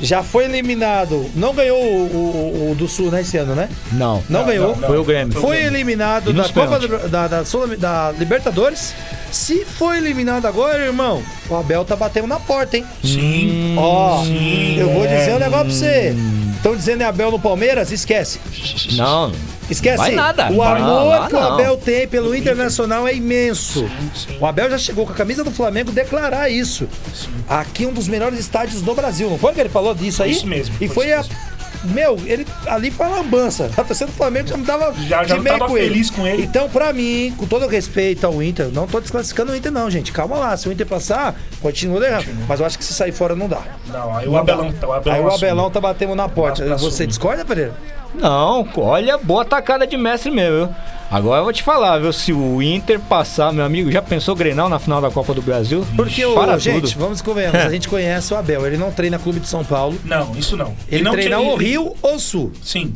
[0.00, 1.30] Já foi eliminado.
[1.34, 3.68] Não ganhou o, o- o do Sul, né, esse ano, né?
[3.92, 4.22] Não.
[4.28, 4.74] Não, ganhou.
[4.74, 5.40] Foi o Grêmio.
[5.40, 8.94] Foi eliminado da Copa do- da, da, Sul- da Libertadores.
[9.30, 12.84] Se foi eliminado agora, irmão, o Abel tá batendo na porta, hein?
[13.02, 13.74] Sim.
[13.78, 15.16] Ó, Sim, eu vou é.
[15.16, 16.14] dizer um negócio pra você.
[16.56, 17.90] Estão dizendo é Abel no Palmeiras?
[17.92, 18.40] Esquece.
[18.92, 19.32] Não.
[19.70, 19.96] Esquece.
[19.98, 20.50] Vai nada.
[20.52, 21.54] O amor lá, que o não.
[21.54, 23.88] Abel tem pelo Internacional é imenso.
[24.40, 26.88] O Abel já chegou com a camisa do Flamengo declarar isso.
[27.48, 29.28] Aqui um dos melhores estádios do Brasil.
[29.30, 30.32] Não foi que ele falou disso aí?
[30.32, 31.24] Isso mesmo, E foi a.
[31.84, 33.70] Meu, ele ali foi lambança.
[33.76, 36.10] A torcida do Flamengo já me dava Já- já de não meio com ele.
[36.10, 36.42] com ele.
[36.44, 39.90] Então, pra mim, com todo o respeito ao Inter, não tô desclassificando o Inter, não,
[39.90, 40.10] gente.
[40.10, 40.56] Calma lá.
[40.56, 42.24] Se o Inter passar, continua errado.
[42.48, 43.60] Mas eu acho que se sair fora não dá.
[43.88, 44.88] Não, aí o Não Abelão, dá.
[44.88, 45.44] o Abelão Aí o assume.
[45.44, 46.64] Abelão tá batendo na porta.
[46.78, 47.06] Você assumir.
[47.08, 47.74] discorda, Pereira?
[48.14, 50.74] Não, olha, boa tacada de mestre meu, viu?
[51.10, 52.12] Agora eu vou te falar, viu?
[52.12, 55.86] Se o Inter passar, meu amigo, já pensou Grenal na final da Copa do Brasil?
[55.94, 56.98] Porque, o, Para gente, tudo.
[57.00, 60.34] vamos convenhamos, a gente conhece o Abel, ele não treina Clube de São Paulo, Não,
[60.36, 60.74] isso não.
[60.88, 62.52] ele E não treina o Rio ou Sul.
[62.62, 62.92] Sim.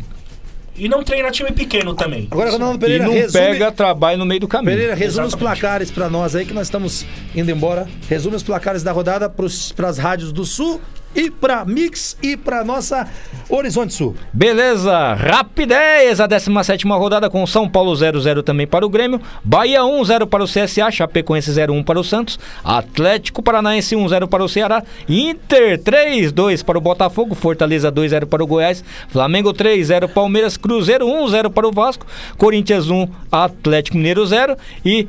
[0.74, 2.28] E não treina time pequeno também.
[2.30, 4.70] Agora, Ronaldo E Pereira, não resume, pega trabalho no meio do caminho.
[4.72, 5.60] Pereira, resume os Exatamente.
[5.60, 7.04] placares pra nós aí, que nós estamos
[7.34, 7.86] indo embora.
[8.08, 10.80] Resume os placares da rodada para as rádios do Sul
[11.14, 13.09] e pra Mix e pra nossa
[13.48, 14.14] Horizonte Sul.
[14.32, 20.26] Beleza, rapidez, a 17 rodada com São Paulo 0-0 também para o Grêmio, Bahia 1-0
[20.26, 25.78] para o CSA, Chapecoense 0-1 para o Santos, Atlético Paranaense 1-0 para o Ceará, Inter
[25.82, 31.66] 3-2 para o Botafogo, Fortaleza 2-0 para o Goiás, Flamengo 3-0 Palmeiras, Cruzeiro 1-0 para
[31.66, 32.06] o Vasco,
[32.36, 35.09] Corinthians 1, Atlético Mineiro 0 e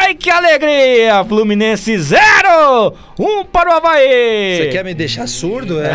[0.00, 2.20] ai que alegria, Fluminense 0,
[3.18, 4.56] 1 para o Havaí.
[4.58, 5.80] Você quer me deixar surdo?
[5.80, 5.90] É.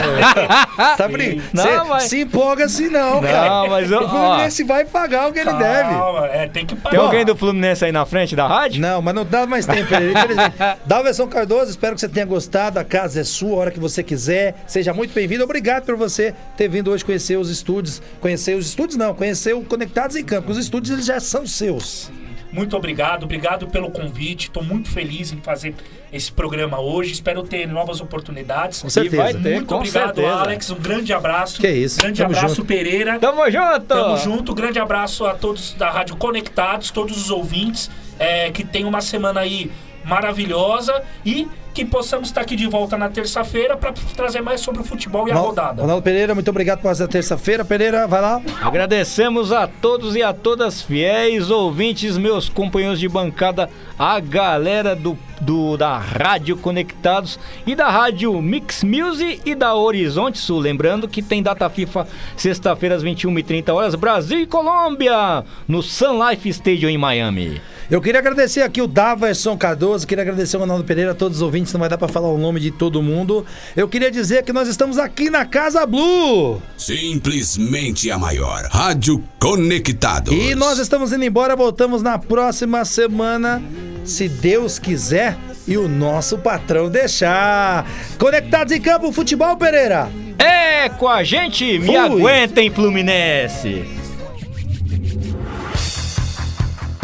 [0.98, 1.44] tá brincando?
[1.54, 3.68] Não, mas- se empolga assim não, cara.
[3.70, 5.94] mas eu- o Fluminense vai pagar o que ele deve.
[6.34, 6.92] É, tem que pagar.
[6.98, 8.82] Tem alguém do Fluminense aí na frente da rádio?
[8.82, 9.90] Não, mas não dá mais tempo.
[10.86, 12.80] Dalverson Cardoso, espero que você tenha gostado.
[12.80, 14.56] A casa é sua, a hora que você quiser.
[14.68, 15.44] Seja muito bem-vindo.
[15.44, 18.02] Obrigado por você ter vindo hoje conhecer os estúdios.
[18.20, 20.52] Conhecer os estúdios, não, conhecer o Conectados em Campo.
[20.52, 22.12] Os estúdios eles já são seus.
[22.54, 24.44] Muito obrigado, obrigado pelo convite.
[24.48, 25.74] Estou muito feliz em fazer
[26.12, 27.12] esse programa hoje.
[27.12, 28.82] Espero ter novas oportunidades.
[28.84, 29.18] Com certeza.
[29.24, 30.36] vai ter, Muito com obrigado, certeza.
[30.36, 30.70] Alex.
[30.70, 31.60] Um grande abraço.
[31.60, 32.68] Que isso, Grande tamo abraço, junto.
[32.68, 33.20] Pereira.
[33.20, 33.86] Tamo junto!
[33.88, 34.54] Tamo junto.
[34.54, 37.90] Grande abraço a todos da Rádio Conectados, todos os ouvintes.
[38.20, 39.72] é, que tenham uma semana aí
[40.06, 44.84] maravilhosa e que possamos estar aqui de volta na terça-feira para trazer mais sobre o
[44.84, 45.82] futebol e a rodada.
[45.82, 47.66] Ronaldo Pereira, muito obrigado por essa terça-feira.
[47.66, 48.42] Pereira, vai lá.
[48.62, 55.18] Agradecemos a todos e a todas fiéis ouvintes, meus companheiros de bancada, a galera do,
[55.42, 60.60] do da Rádio Conectados e da Rádio Mix Music e da Horizonte Sul.
[60.60, 66.48] Lembrando que tem data FIFA sexta-feira às 21h30 horas, Brasil e Colômbia, no Sun Life
[66.50, 67.62] Stadium em Miami.
[67.92, 71.74] Eu queria agradecer aqui o Daverson Cardoso, queria agradecer o Ronaldo Pereira, todos os ouvintes,
[71.74, 73.46] não vai dar pra falar o nome de todo mundo.
[73.76, 76.62] Eu queria dizer que nós estamos aqui na Casa Blue.
[76.78, 78.68] Simplesmente a maior.
[78.72, 80.34] Rádio Conectados.
[80.34, 83.62] E nós estamos indo embora, voltamos na próxima semana,
[84.06, 84.80] se Deus
[85.24, 87.86] quiser e o nosso patrão deixar.
[88.20, 90.10] Conectados em campo, futebol, Pereira.
[90.38, 91.96] É com a gente, me Fui.
[91.96, 93.86] aguentem, Fluminense!